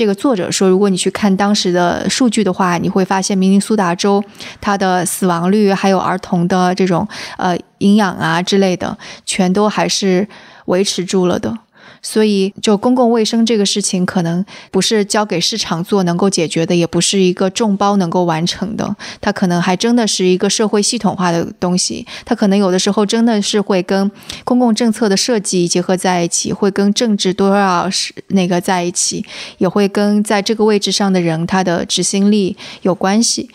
[0.00, 4.24] 这个作者说，如果你去看当时的数据的话，你会发现明尼苏达州
[4.58, 8.96] 它的死亡率还有儿童的这种呃营养啊之类的，
[9.26, 10.26] 全都还是
[10.64, 11.54] 维持住了的。
[12.02, 18.96] 所以，就公共卫生这个事情，可能不是交给市场做能够解决的，也不是一个众包能够完成的。
[19.20, 22.06] 它可能还真的是一个社会系统化的东西。
[22.24, 24.10] 它可能有的时候真的是会跟
[24.44, 29.24] 公共政策的设计结合在一起，会跟政治多少是那个在一起，
[29.58, 33.50] 也会跟在这个位置上的人他的执行力有关系。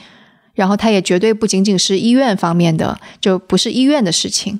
[0.53, 4.57] 然后它也绝对不仅仅是医院方面的，就不是医院的事情。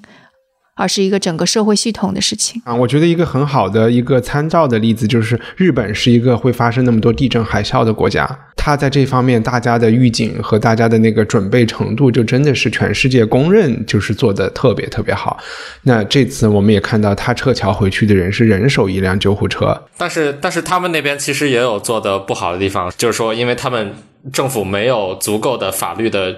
[0.75, 2.75] 而是一个整个社会系统的事情啊！
[2.75, 15.39] 我觉得一个很好的一个参照的例子就是日本是一个会发生那么多地震海啸的国家，它在这方面大家的预警和大家的那个准备程度，就真的是全世界公认就是做的特别特别好。
[15.83, 23.93] 那这次我们也看到，他撤侨回去的人是人手一辆救护车，但是但是他们那边其实也有做的不好的地方，就是说，因为他们
[24.33, 26.35] 政府没有足够的法律的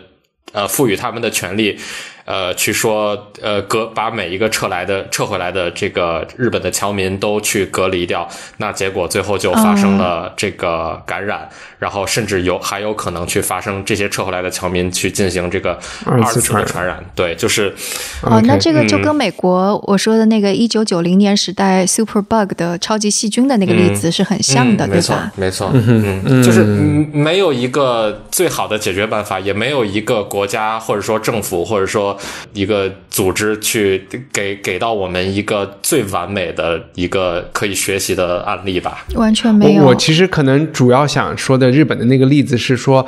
[0.52, 1.80] 呃赋予他们的权利。
[2.28, 11.48] 呃，去说呃隔把每一个撤来的撤回来的这个日本的侨民都去隔离掉，那结果最后就发生了这个感染，
[11.80, 17.04] 然后甚至有还有可能去发生这些撤回来的侨民去进行这个二次的传染。
[17.16, 17.74] 对，就是
[18.22, 25.32] 哦，那这个就跟美国我说的那个一九九零年时代 Super Bug 的超级细菌的那个例子是很像的，对吧？
[25.36, 32.18] 没错，没错，嗯，就是没有一个最好的解决办法，也没有一个国家或者说政府或者说。
[32.54, 39.06] 一个组织去给给到我们一个最完美的一个可以学习的案例吧？
[39.14, 39.84] 完全没有。
[39.84, 43.06] 我其实可能主要想说的日本的那个例子是说，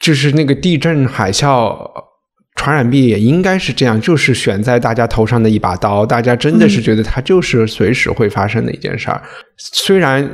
[0.00, 1.76] 就是那个地震海啸
[2.56, 9.22] 传染病也应该是这样，就是悬在大家头上的一把刀，大家真的是觉得它就是随时会发生的一件事儿。
[9.56, 10.28] 虽然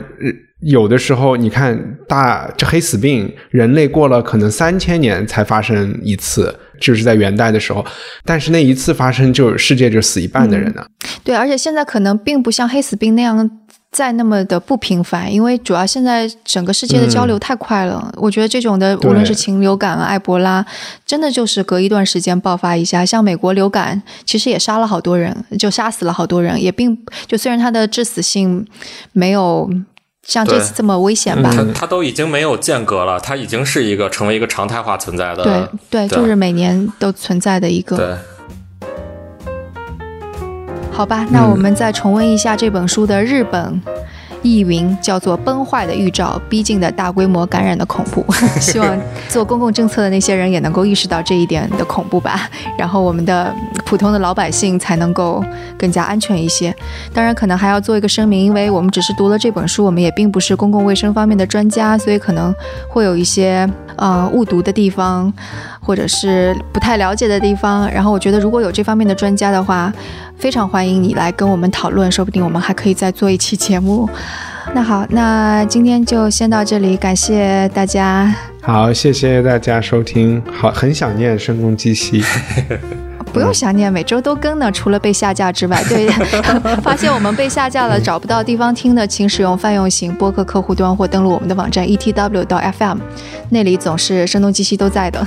[0.63, 6.59] 有的时候你看大这黑死病，人类过了可能三千年才发生一次。
[6.81, 7.87] 就是在元代的时候，
[8.25, 10.85] 但是那一次发生，就世界就死一半的人呢。
[11.23, 13.49] 对，而且现在可能并不像黑死病那样
[13.95, 18.13] 再那么的不频繁，因为主要现在整个世界的交流太快了。
[18.17, 20.67] 我觉得这种的，无论是禽流感啊、埃博拉，
[21.07, 23.07] 真的就是隔一段时间爆发一下。
[23.07, 28.67] 像美国流感，其实也杀了好多人，就杀死了好多人，也并就虽然它的致死性
[29.13, 29.71] 没有。
[30.27, 31.51] 像这次这么危险吧？
[31.55, 35.45] 它它都已经没有间隔了，它已经是一个成为一个常态化存在的。
[35.91, 37.95] 对对，就是每年都存在的一个。
[37.95, 38.17] 对。
[40.95, 43.83] 好吧，那我们再重温一下这本书的日本。
[44.43, 48.23] 译名叫做“崩坏的预兆”，逼近的大规模感染的恐怖。
[48.61, 48.95] 希望
[49.27, 53.53] 做公共政策的那些人也能够意识到这一点的恐怖吧，然后我们的
[53.87, 55.43] 普通的老百姓才能够
[55.79, 56.75] 更加安全一些。
[57.15, 62.55] 当然，可能还要做一个声明，因为我们只是读了这本书，我们也并不是公共卫生方面的专家，所以可能
[62.91, 63.67] 会有一些
[63.97, 65.33] 呃误读的地方，
[65.85, 67.89] 或者是不太了解的地方。
[67.91, 69.93] 然后，我觉得如果有这方面的专家的话，
[70.37, 74.09] 非常欢迎你来跟我们讨论，说不定我们还可以再做一期节目。
[74.75, 78.35] 那好，那今天就先到这里，感谢大家。
[78.63, 80.43] 好，谢谢大家收听。
[80.51, 82.25] 好，很想念声东击西。
[83.33, 84.71] 不用想念，每周都更呢。
[84.71, 86.09] 除了被下架之外，对，
[86.83, 92.99] 发现我们被下架了，找不到地方听的，请使用泛用型播客客户端或登录我们的网站 etw 到 fm，
[93.51, 95.27] 那里总是声东击西都在的。